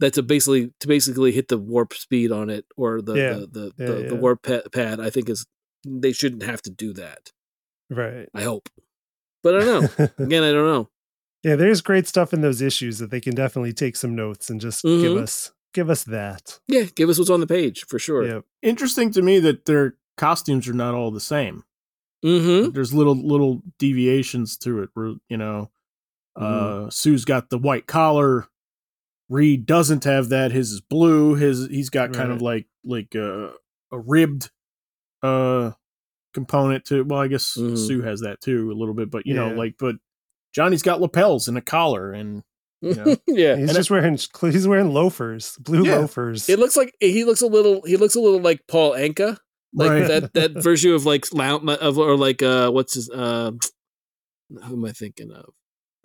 That 0.00 0.14
to 0.14 0.22
basically 0.22 0.72
to 0.80 0.86
basically 0.86 1.32
hit 1.32 1.48
the 1.48 1.58
warp 1.58 1.92
speed 1.92 2.30
on 2.30 2.50
it 2.50 2.66
or 2.76 3.02
the 3.02 3.14
Yeah. 3.14 3.32
the 3.32 3.46
the, 3.46 3.72
Yeah, 3.78 3.86
the, 3.86 4.08
the 4.10 4.14
warp 4.14 4.42
pad, 4.44 5.00
I 5.00 5.10
think 5.10 5.28
is 5.28 5.44
they 5.84 6.12
shouldn't 6.12 6.44
have 6.44 6.62
to 6.62 6.70
do 6.70 6.92
that. 6.94 7.32
Right. 7.90 8.28
I 8.34 8.42
hope, 8.42 8.68
but 9.42 9.56
I 9.56 9.64
don't 9.64 9.98
know. 9.98 10.08
Again, 10.24 10.42
I 10.44 10.52
don't 10.52 10.66
know. 10.66 10.88
yeah, 11.42 11.56
there's 11.56 11.80
great 11.80 12.06
stuff 12.06 12.32
in 12.34 12.40
those 12.42 12.60
issues 12.60 12.98
that 12.98 13.10
they 13.10 13.20
can 13.20 13.34
definitely 13.34 13.72
take 13.72 13.96
some 13.96 14.14
notes 14.14 14.50
and 14.50 14.60
just 14.60 14.82
give 14.82 14.92
Mhm. 15.12 15.22
us 15.22 15.52
give 15.74 15.88
us 15.90 16.02
that. 16.04 16.58
Yeah, 16.68 16.84
give 16.94 17.08
us 17.08 17.18
what's 17.18 17.30
on 17.30 17.40
the 17.40 17.46
page 17.46 17.84
for 17.86 17.98
sure. 17.98 18.26
Yeah. 18.26 18.40
Interesting 18.62 19.10
to 19.12 19.22
me 19.22 19.38
that 19.40 19.66
their 19.66 19.96
costumes 20.16 20.66
are 20.68 20.72
not 20.74 20.94
all 20.94 21.10
the 21.10 21.20
same. 21.20 21.64
Mm-hmm. 22.24 22.70
There's 22.72 22.92
little 22.92 23.14
little 23.14 23.62
deviations 23.78 24.56
to 24.58 24.82
it. 24.82 24.90
Where 24.94 25.14
you 25.28 25.36
know, 25.36 25.70
uh, 26.36 26.90
Sue's 26.90 27.24
got 27.24 27.48
the 27.50 27.58
white 27.58 27.86
collar. 27.86 28.48
Reed 29.28 29.66
doesn't 29.66 30.04
have 30.04 30.30
that. 30.30 30.52
His 30.52 30.72
is 30.72 30.80
blue. 30.80 31.34
His 31.36 31.68
he's 31.68 31.90
got 31.90 32.12
kind 32.12 32.32
of 32.32 32.42
like 32.42 32.66
like 32.84 33.14
a 33.14 33.52
a 33.92 33.98
ribbed 33.98 34.50
uh 35.22 35.72
component 36.38 36.84
to. 36.86 37.02
Well, 37.04 37.20
I 37.20 37.28
guess 37.28 37.56
Mhm. 37.56 37.76
Sue 37.78 38.02
has 38.02 38.20
that 38.20 38.40
too 38.40 38.70
a 38.70 38.76
little 38.78 38.94
bit, 38.94 39.10
but 39.10 39.26
you 39.26 39.34
know, 39.34 39.48
like 39.54 39.74
but 39.78 39.96
Johnny's 40.54 40.82
got 40.82 41.00
lapels 41.00 41.48
and 41.48 41.56
a 41.58 41.60
collar, 41.62 42.12
and 42.12 42.42
You 42.80 42.94
know? 42.94 43.16
yeah. 43.26 43.56
He's 43.56 43.68
And 43.70 43.76
just 43.76 43.90
wearing 43.90 44.18
he's 44.40 44.68
wearing 44.68 44.92
loafers, 44.92 45.56
blue 45.58 45.84
Yeah. 45.84 45.96
loafers. 45.98 46.48
It 46.48 46.58
looks 46.58 46.76
like 46.76 46.94
he 47.00 47.24
looks 47.24 47.42
a 47.42 47.46
little. 47.48 47.82
He 47.84 47.96
looks 47.96 48.14
a 48.14 48.20
little 48.20 48.40
like 48.40 48.60
Paul 48.68 48.92
Anka, 48.92 49.36
like 49.74 49.90
Right. 49.90 50.08
that 50.08 50.32
that 50.34 50.52
version 50.62 50.92
of 50.92 51.04
like 51.04 51.24
of 51.34 51.98
or 51.98 52.16
like 52.16 52.40
uh 52.42 52.70
what's 52.70 52.94
his 52.94 53.10
uh 53.10 53.50
who 54.64 54.74
am 54.74 54.84
I 54.84 54.92
thinking 54.92 55.30
of? 55.32 55.46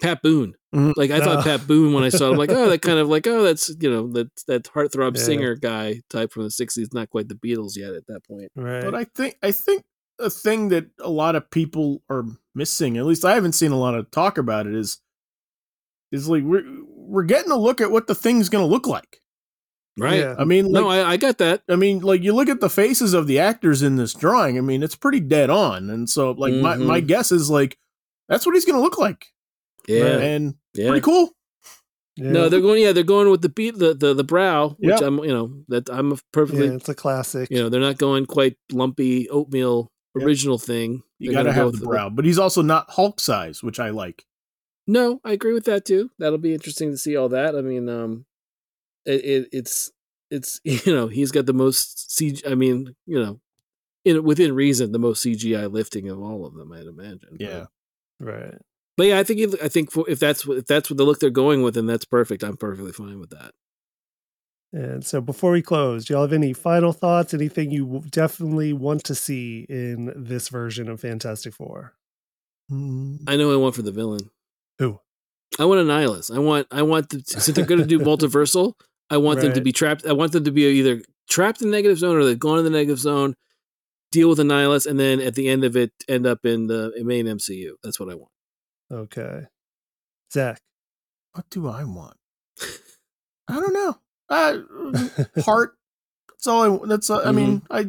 Pat 0.02 0.22
Boone. 0.24 0.56
Mhm. 0.76 0.94
Like 0.98 1.12
I 1.12 1.20
thought 1.20 1.40
Oh. 1.40 1.44
Pat 1.44 1.68
Boone 1.68 1.94
when 1.94 2.04
I 2.04 2.10
saw 2.10 2.32
him, 2.32 2.38
like 2.38 2.50
oh 2.52 2.68
that 2.70 2.82
kind 2.82 2.98
of 3.00 3.08
like 3.08 3.28
oh 3.28 3.44
that's 3.44 3.70
you 3.80 3.90
know 3.92 4.08
that 4.14 4.30
that 4.48 4.64
heartthrob 4.64 5.16
Yeah. 5.16 5.24
singer 5.24 5.56
guy 5.56 6.02
type 6.10 6.32
from 6.34 6.44
the 6.44 6.50
'60s, 6.50 6.92
not 6.94 7.10
quite 7.12 7.30
the 7.30 7.36
Beatles 7.36 7.78
yet 7.78 7.94
at 7.94 8.08
that 8.08 8.22
point. 8.28 8.52
right. 8.56 8.84
But 8.84 8.96
I 8.96 9.04
think 9.04 9.38
I 9.44 9.52
think 9.52 9.84
a 10.20 10.30
thing 10.30 10.70
that 10.70 10.88
a 11.00 11.10
lot 11.10 11.36
of 11.36 11.50
people 11.50 12.02
are 12.10 12.26
missing, 12.56 12.98
at 12.98 13.06
least 13.06 13.26
I 13.26 13.34
haven't 13.34 13.54
seen 13.54 13.72
a 13.72 13.80
lot 13.80 13.96
of 13.96 14.10
talk 14.12 14.38
about 14.38 14.68
it, 14.68 14.76
is 14.76 15.00
is 16.12 16.28
like 16.30 16.44
we're 16.44 16.64
we're 16.96 17.24
getting 17.24 17.52
a 17.52 17.58
look 17.58 17.82
at 17.82 17.92
what 17.92 18.08
the 18.08 18.16
thing's 18.16 18.50
gonna 18.50 18.66
look 18.66 18.88
like. 18.88 19.20
Right? 19.98 20.20
Yeah. 20.22 20.36
I 20.40 20.44
mean, 20.44 20.66
like, 20.72 20.74
no, 20.84 20.90
I, 20.90 21.12
I 21.12 21.18
got 21.18 21.38
that. 21.38 21.62
I 21.70 21.76
mean, 21.76 22.00
like 22.00 22.24
you 22.24 22.34
look 22.34 22.50
at 22.50 22.62
the 22.62 22.70
faces 22.70 23.14
of 23.14 23.28
the 23.28 23.38
actors 23.40 23.84
in 23.84 23.96
this 23.96 24.14
drawing. 24.16 24.58
I 24.58 24.62
mean, 24.62 24.82
it's 24.82 24.96
pretty 24.96 25.20
dead 25.20 25.50
on, 25.52 25.90
and 25.92 26.10
so 26.10 26.32
like 26.32 26.54
my 26.54 26.76
Mhm. 26.78 26.86
my 26.88 27.00
guess 27.00 27.32
is 27.32 27.50
like 27.50 27.78
that's 28.28 28.46
what 28.46 28.56
he's 28.56 28.66
gonna 28.66 28.82
look 28.82 28.98
like, 28.98 29.28
Yeah, 29.88 30.18
and 30.18 30.56
yeah. 30.74 30.88
pretty 30.88 31.02
cool. 31.04 31.30
yeah. 32.16 32.32
No, 32.32 32.50
they're 32.50 32.62
going. 32.62 32.82
Yeah, 32.82 32.92
they're 32.94 33.04
going 33.04 33.30
with 33.30 33.42
the 33.44 33.50
beat, 33.50 33.78
the 33.78 33.94
the, 33.94 34.16
the 34.16 34.24
brow, 34.24 34.70
which 34.80 34.90
Yep. 34.90 35.02
I'm, 35.02 35.20
you 35.20 35.28
know, 35.34 35.64
that 35.68 35.88
I'm 35.92 36.18
perfectly, 36.32 36.68
yeah, 36.68 36.74
it's 36.74 36.90
a 36.90 36.96
classic. 36.96 37.50
you 37.52 37.58
know, 37.62 37.70
they're 37.70 37.80
not 37.82 37.98
going 38.00 38.26
quite 38.26 38.58
lumpy 38.72 39.30
oatmeal 39.30 39.92
Yep. 40.16 40.26
original 40.26 40.58
thing. 40.58 41.04
You 41.20 41.32
got 41.32 41.40
to 41.40 41.46
gonna 41.46 41.56
go 41.56 41.66
have 41.66 41.80
the 41.80 41.86
brow, 41.86 42.10
but 42.10 42.26
he's 42.26 42.40
also 42.40 42.62
not 42.62 42.90
Hulk 42.92 43.20
size, 43.20 43.64
which 43.64 43.80
I 43.80 43.90
like. 43.90 44.26
No, 44.86 45.22
I 45.24 45.32
agree 45.32 45.54
with 45.54 45.66
that 45.66 45.86
too. 45.86 46.12
That'll 46.20 46.38
be 46.38 46.54
interesting 46.54 46.92
to 46.92 46.98
see 46.98 47.16
all 47.16 47.30
that. 47.30 47.56
I 47.56 47.62
mean, 47.62 47.90
um, 47.90 48.26
it, 49.06 49.26
it 49.26 49.50
it's 49.52 49.92
it's 50.30 50.60
you 50.64 50.94
know 50.94 51.08
he's 51.08 51.32
got 51.32 51.46
the 51.46 51.54
most 51.54 52.12
CG. 52.12 52.50
I 52.50 52.56
mean, 52.56 52.96
you 53.06 53.22
know, 53.24 53.40
in 54.06 54.24
within 54.24 54.54
reason, 54.54 54.92
the 54.92 55.00
most 55.00 55.26
CGI 55.26 55.72
lifting 55.72 56.10
of 56.10 56.20
all 56.20 56.46
of 56.46 56.54
them. 56.54 56.72
I'd 56.72 56.86
imagine. 56.86 57.30
But, 57.32 57.42
Yeah. 57.42 57.66
Right. 58.20 58.56
But 58.96 59.08
yeah, 59.08 59.20
I 59.20 59.24
think 59.24 59.40
if, 59.40 59.64
I 59.64 59.70
think 59.70 59.92
for, 59.92 60.08
if 60.08 60.20
that's 60.20 60.46
what 60.46 60.58
if 60.58 60.66
that's 60.68 60.90
what 60.90 60.98
the 60.98 61.04
look 61.04 61.20
they're 61.20 61.30
going 61.30 61.64
with, 61.64 61.76
then 61.76 61.88
that's 61.88 62.06
perfect. 62.06 62.44
I'm 62.44 62.58
perfectly 62.58 62.92
fine 62.92 63.20
with 63.20 63.32
that. 63.32 63.54
And 64.74 65.06
so 65.06 65.22
before 65.22 65.52
we 65.52 65.62
close, 65.62 66.06
do 66.06 66.14
y'all 66.14 66.24
have 66.24 66.34
any 66.34 66.52
final 66.52 66.92
thoughts? 66.92 67.34
Anything 67.34 67.70
you 67.70 68.04
definitely 68.10 68.74
want 68.74 69.04
to 69.06 69.14
see 69.14 69.68
in 69.70 70.12
this 70.16 70.50
version 70.50 70.90
of 70.90 71.00
Fantastic 71.00 71.54
Four? 71.54 71.94
Mm. 72.72 73.20
I 73.28 73.36
know 73.36 73.54
I 73.54 73.56
want 73.56 73.76
for 73.76 73.84
the 73.84 73.92
villain. 73.92 74.32
Who? 74.80 75.00
I 75.60 75.66
want 75.66 75.80
Annihilus. 75.82 76.36
I 76.36 76.40
want 76.40 76.68
I 76.72 76.82
want 76.82 77.10
the, 77.10 77.24
since 77.26 77.46
they're 77.46 77.66
going 77.66 77.82
to 77.82 77.88
do 77.88 78.00
multiversal. 78.00 78.74
I 79.12 79.18
want 79.18 79.42
them 79.42 79.54
to 79.54 79.62
be 79.62 79.72
trapped. 79.72 80.08
I 80.08 80.14
want 80.14 80.32
them 80.32 80.44
to 80.46 80.52
be 80.52 80.64
either 80.66 81.04
trapped 81.30 81.62
in 81.62 81.70
the 81.70 81.76
negative 81.76 82.00
zone 82.00 82.16
or 82.16 82.26
they've 82.26 82.40
gone 82.40 82.58
in 82.58 82.64
the 82.64 82.72
negative 82.72 82.98
zone, 82.98 83.36
deal 84.12 84.30
with 84.30 84.40
Annihilus, 84.40 84.88
and 84.88 85.00
then 85.00 85.20
at 85.20 85.36
the 85.36 85.50
end 85.50 85.64
of 85.64 85.76
it, 85.76 85.92
end 86.08 86.26
up 86.26 86.46
in 86.46 86.66
the 86.66 86.92
main 87.04 87.28
MCU. 87.28 87.74
That's 87.84 88.00
what 88.00 88.10
I 88.10 88.16
want. 88.16 88.32
Okay. 88.92 89.44
Zach. 90.32 90.60
What 91.34 91.46
do 91.52 91.68
I 91.68 91.84
want? 91.84 92.18
I 93.48 93.60
don't 93.60 93.74
know. 93.74 93.98
Uh, 94.30 94.60
heart. 95.42 95.76
That's 96.30 96.48
all 96.48 96.84
I. 96.84 96.88
That's. 96.88 97.10
Uh, 97.10 97.22
I 97.24 97.32
mean, 97.32 97.62
I. 97.70 97.88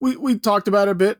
We 0.00 0.16
we 0.16 0.38
talked 0.38 0.68
about 0.68 0.88
it 0.88 0.92
a 0.92 0.94
bit. 0.94 1.18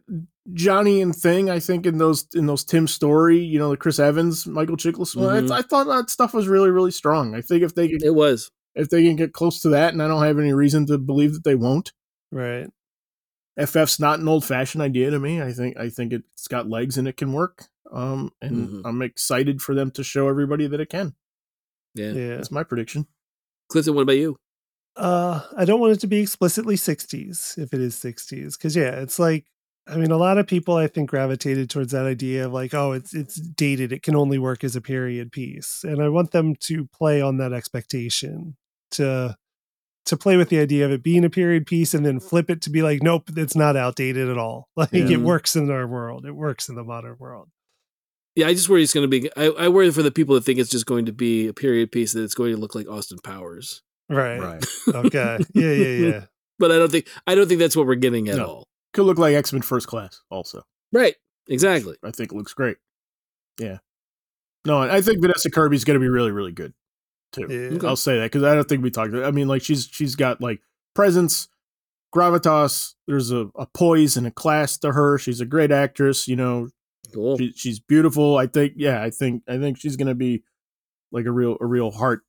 Johnny 0.53 1.01
and 1.01 1.15
Thing. 1.15 1.51
I 1.51 1.59
think 1.59 1.87
in 1.87 1.99
those 1.99 2.27
in 2.35 2.47
those 2.47 2.65
Tim 2.65 2.87
Story, 2.87 3.39
you 3.39 3.59
know, 3.59 3.71
the 3.71 3.77
Chris 3.77 3.99
Evans, 3.99 4.47
Michael 4.47 4.77
Chiklis. 4.77 5.17
Mhm. 5.17 5.51
I, 5.51 5.59
I 5.59 5.63
thought 5.63 5.87
that 5.89 6.11
stuff 6.11 6.35
was 6.35 6.47
really 6.47 6.71
really 6.71 6.91
strong. 6.93 7.35
I 7.35 7.41
think 7.41 7.63
if 7.63 7.75
they 7.75 7.89
can, 7.89 7.99
It 8.05 8.15
was. 8.15 8.51
if 8.75 8.89
they 8.91 9.03
can 9.05 9.17
get 9.17 9.33
close 9.33 9.61
to 9.63 9.71
that, 9.71 9.93
and 9.93 10.03
I 10.03 10.09
don't 10.09 10.23
have 10.23 10.39
any 10.39 10.53
reason 10.53 10.87
to 10.87 10.99
believe 10.99 11.33
that 11.33 11.45
they 11.45 11.55
won't. 11.55 11.93
Right. 12.31 12.69
FF's 13.59 13.99
not 13.99 14.21
an 14.21 14.29
old 14.29 14.45
fashioned 14.45 14.83
idea 14.83 15.11
to 15.11 15.19
me. 15.19 15.41
I 15.41 15.53
think 15.53 15.79
I 15.79 15.89
think 15.89 16.13
it's 16.13 16.47
got 16.47 16.69
legs 16.69 16.99
and 16.99 17.09
it 17.09 17.17
can 17.17 17.33
work. 17.33 17.65
Um, 17.91 18.31
and 18.43 18.69
Mhm. 18.69 18.83
I'm 18.85 19.01
excited 19.03 19.63
for 19.63 19.75
them 19.75 19.91
to 19.93 20.05
show 20.05 20.29
everybody 20.29 20.67
that 20.67 20.81
it 20.81 20.91
can. 20.91 21.15
Yeah. 21.95 22.13
Yeah. 22.13 22.37
That's 22.37 22.51
my 22.51 22.63
prediction. 22.63 23.07
Clifton, 23.69 23.95
what 23.95 24.03
about 24.03 24.17
you? 24.19 24.37
Uh, 24.97 25.43
I 25.57 25.65
don't 25.65 25.81
want 25.81 25.93
it 25.93 26.01
to 26.01 26.07
be 26.07 26.21
explicitly 26.21 26.77
60s 26.77 27.59
if 27.59 27.75
it 27.75 27.81
is 27.81 27.95
60s. 27.97 28.59
Cause 28.59 28.75
yeah, 28.75 28.93
it's 29.01 29.19
like, 29.19 29.45
I 29.87 29.97
mean, 29.97 30.11
a 30.11 30.17
lot 30.17 30.39
of 30.39 30.47
people 30.47 30.77
I 30.77 30.87
think 30.89 31.11
gravitated 31.11 31.69
towards 31.71 31.93
that 31.93 32.07
idea 32.07 32.47
of 32.47 32.53
like, 32.53 32.75
oh, 32.75 32.93
it's 32.93 33.15
it's 33.15 33.37
dated. 33.37 33.93
It 33.93 34.03
can 34.03 34.17
only 34.17 34.39
work 34.39 34.65
as 34.65 34.75
a 34.75 34.81
period 34.81 35.31
piece. 35.31 35.85
And 35.85 36.03
I 36.03 36.09
want 36.09 36.33
them 36.33 36.57
to 36.63 36.87
play 36.87 37.21
on 37.21 37.37
that 37.37 37.53
expectation 37.53 38.57
to 38.93 39.37
to 40.07 40.17
play 40.17 40.37
with 40.37 40.49
the 40.49 40.59
idea 40.61 40.85
of 40.87 40.93
it 40.93 41.03
being 41.03 41.25
a 41.25 41.31
period 41.31 41.67
piece 41.67 41.93
and 41.93 42.07
then 42.07 42.19
flip 42.21 42.49
it 42.49 42.63
to 42.63 42.71
be 42.71 42.81
like, 42.83 43.03
nope, 43.03 43.29
it's 43.37 43.57
not 43.57 43.77
outdated 43.77 44.29
at 44.29 44.39
all. 44.39 44.69
Like 44.77 44.93
Yeah. 44.93 45.09
it 45.11 45.21
works 45.21 45.55
in 45.57 45.71
our 45.71 45.87
world. 45.87 46.25
It 46.25 46.33
works 46.35 46.69
in 46.69 46.75
the 46.75 46.85
modern 46.85 47.17
world. 47.19 47.49
Yeah, 48.37 48.47
I 48.49 48.53
just 48.55 48.69
worry 48.69 48.83
it's 48.83 48.93
going 48.95 49.11
to 49.11 49.21
be. 49.21 49.31
I, 49.37 49.47
I 49.47 49.69
worry 49.69 49.91
for 49.91 50.03
the 50.03 50.11
people 50.11 50.35
that 50.35 50.43
think 50.45 50.59
it's 50.59 50.71
just 50.71 50.87
going 50.87 51.07
to 51.07 51.13
be 51.13 51.49
a 51.49 51.55
period 51.55 51.91
piece 51.91 52.13
that 52.13 52.23
it's 52.23 52.35
going 52.35 52.53
to 52.55 52.61
look 52.61 52.75
like 52.75 52.87
Austin 52.87 53.19
Powers. 53.25 53.83
Right. 54.11 54.39
Right. 54.39 54.65
okay. 54.95 55.39
Yeah, 55.55 55.73
yeah, 55.73 56.09
yeah. 56.09 56.21
But 56.59 56.71
I 56.71 56.79
don't 56.79 56.93
think 56.93 57.09
I 57.27 57.35
don't 57.35 57.49
think 57.49 57.61
that's 57.61 57.75
what 57.77 57.87
we're 57.87 57.95
getting 57.97 58.29
at 58.29 58.37
No. 58.37 58.45
all. 58.47 58.65
Could 58.93 59.07
look 59.07 59.19
like 59.19 59.35
X 59.35 59.53
Men 59.53 59.63
First 59.63 59.89
Class 59.89 60.21
also. 60.31 60.63
Right. 60.93 61.15
Exactly. 61.49 61.97
I 62.05 62.11
think 62.11 62.33
it 62.33 62.37
looks 62.37 62.55
great. 62.55 62.77
Yeah. 63.61 63.79
No, 64.67 64.81
I 64.83 65.01
think 65.01 65.21
Vanessa 65.21 65.51
Kirby's 65.51 65.85
going 65.85 65.99
to 65.99 66.05
be 66.05 66.09
really, 66.09 66.31
really 66.33 66.53
good 66.53 66.75
too. 67.33 67.47
Yeah. 67.49 67.77
Okay. 67.77 67.87
I'll 67.87 67.97
say 67.97 68.17
that 68.19 68.25
because 68.25 68.43
I 68.43 68.55
don't 68.55 68.69
think 68.69 68.83
we 68.83 68.91
talked. 68.91 69.15
I 69.15 69.31
mean, 69.31 69.49
like 69.49 69.63
she's 69.63 69.89
she's 69.91 70.15
got 70.15 70.41
like 70.41 70.61
presence, 70.95 71.49
gravitas. 72.15 72.95
There's 73.07 73.31
a, 73.33 73.49
a 73.57 73.67
poise 73.67 74.17
and 74.17 74.27
a 74.27 74.31
class 74.31 74.77
to 74.79 74.93
her. 74.93 75.19
She's 75.19 75.41
a 75.41 75.47
great 75.47 75.71
actress. 75.71 76.27
You 76.27 76.37
know, 76.37 76.69
Cool. 77.17 77.39
she, 77.39 77.53
she's 77.57 77.81
beautiful. 77.81 78.37
I 78.37 78.47
think. 78.47 78.75
Yeah, 78.77 79.03
I 79.03 79.11
think. 79.11 79.43
I 79.49 79.59
think 79.59 79.79
she's 79.79 79.97
going 79.97 80.09
to 80.09 80.15
be 80.15 80.45
like 81.11 81.25
a 81.27 81.33
real 81.33 81.57
a 81.61 81.67
real 81.67 81.91
heart 81.91 82.21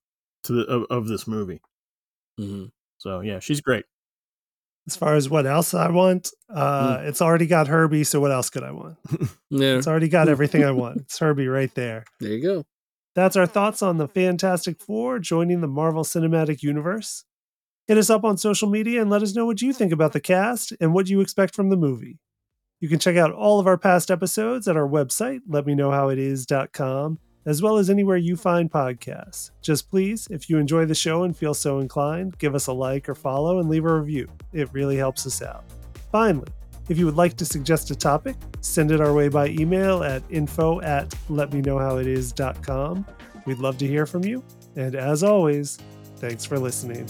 to 0.45 0.53
the 0.53 0.61
of, 0.63 0.85
of 0.89 1.07
this 1.07 1.27
movie. 1.27 1.61
hmm 2.37 2.65
So 2.97 3.19
yeah, 3.19 3.39
she's 3.39 3.61
great. 3.61 3.85
As 4.87 4.95
far 4.95 5.15
as 5.15 5.29
what 5.29 5.45
else 5.45 5.73
I 5.73 5.89
want, 5.89 6.31
uh, 6.49 6.99
it's 7.01 7.21
already 7.21 7.45
got 7.45 7.67
Herbie. 7.67 8.05
So 8.05 8.21
what 8.21 8.31
else 8.31 8.49
could 8.49 8.63
I 8.63 8.71
want? 8.71 8.95
Yeah. 9.49 9.75
It's 9.77 9.87
already 9.87 10.07
got 10.07 10.29
everything 10.35 10.63
I 10.63 10.71
want. 10.71 11.01
It's 11.01 11.19
Herbie 11.19 11.47
right 11.49 11.73
there. 11.75 12.05
There 12.21 12.31
you 12.31 12.41
go. 12.41 12.65
That's 13.15 13.35
our 13.35 13.45
thoughts 13.47 13.81
on 13.81 13.97
the 13.97 14.07
Fantastic 14.07 14.79
Four 14.79 15.19
joining 15.19 15.59
the 15.61 15.67
Marvel 15.67 16.03
Cinematic 16.03 16.61
Universe. 16.63 17.25
Hit 17.87 17.97
us 17.97 18.09
up 18.09 18.23
on 18.23 18.37
social 18.37 18.69
media 18.69 19.01
and 19.01 19.09
let 19.09 19.23
us 19.23 19.33
know 19.35 19.45
what 19.45 19.61
you 19.61 19.73
think 19.73 19.91
about 19.91 20.13
the 20.13 20.19
cast 20.21 20.71
and 20.79 20.93
what 20.93 21.09
you 21.09 21.19
expect 21.21 21.55
from 21.55 21.69
the 21.69 21.77
movie. 21.77 22.19
You 22.79 22.87
can 22.87 22.99
check 22.99 23.17
out 23.17 23.31
all 23.31 23.59
of 23.59 23.65
our 23.65 23.77
past 23.77 24.11
episodes 24.11 24.67
at 24.67 24.77
our 24.77 24.87
website, 24.87 25.39
letmeknowhowitis.com, 25.49 27.19
as 27.45 27.61
well 27.61 27.77
as 27.77 27.89
anywhere 27.89 28.17
you 28.17 28.35
find 28.35 28.71
podcasts. 28.71 29.49
Just 29.61 29.89
please, 29.89 30.27
if 30.29 30.47
you 30.49 30.59
enjoy 30.59 30.85
the 30.85 30.93
show 30.93 31.23
and 31.23 31.35
feel 31.35 31.55
so 31.55 31.79
inclined, 31.79 32.37
give 32.37 32.53
us 32.53 32.67
a 32.67 32.73
like 32.73 33.09
or 33.09 33.15
follow 33.15 33.59
and 33.59 33.67
leave 33.67 33.85
a 33.85 33.99
review. 33.99 34.29
It 34.53 34.71
really 34.73 34.97
helps 34.97 35.25
us 35.25 35.41
out. 35.41 35.63
Finally, 36.11 36.49
if 36.87 36.99
you 36.99 37.05
would 37.05 37.15
like 37.15 37.35
to 37.37 37.45
suggest 37.45 37.89
a 37.89 37.95
topic, 37.95 38.35
send 38.61 38.91
it 38.91 39.01
our 39.01 39.13
way 39.13 39.27
by 39.27 39.47
email 39.47 40.03
at 40.03 40.21
info 40.29 40.79
at 40.81 41.09
letmeknowhowitis.com. 41.29 43.05
We'd 43.45 43.57
love 43.57 43.77
to 43.79 43.87
hear 43.87 44.05
from 44.05 44.23
you. 44.23 44.43
And 44.75 44.95
as 44.95 45.23
always, 45.23 45.79
thanks 46.17 46.45
for 46.45 46.59
listening. 46.59 47.07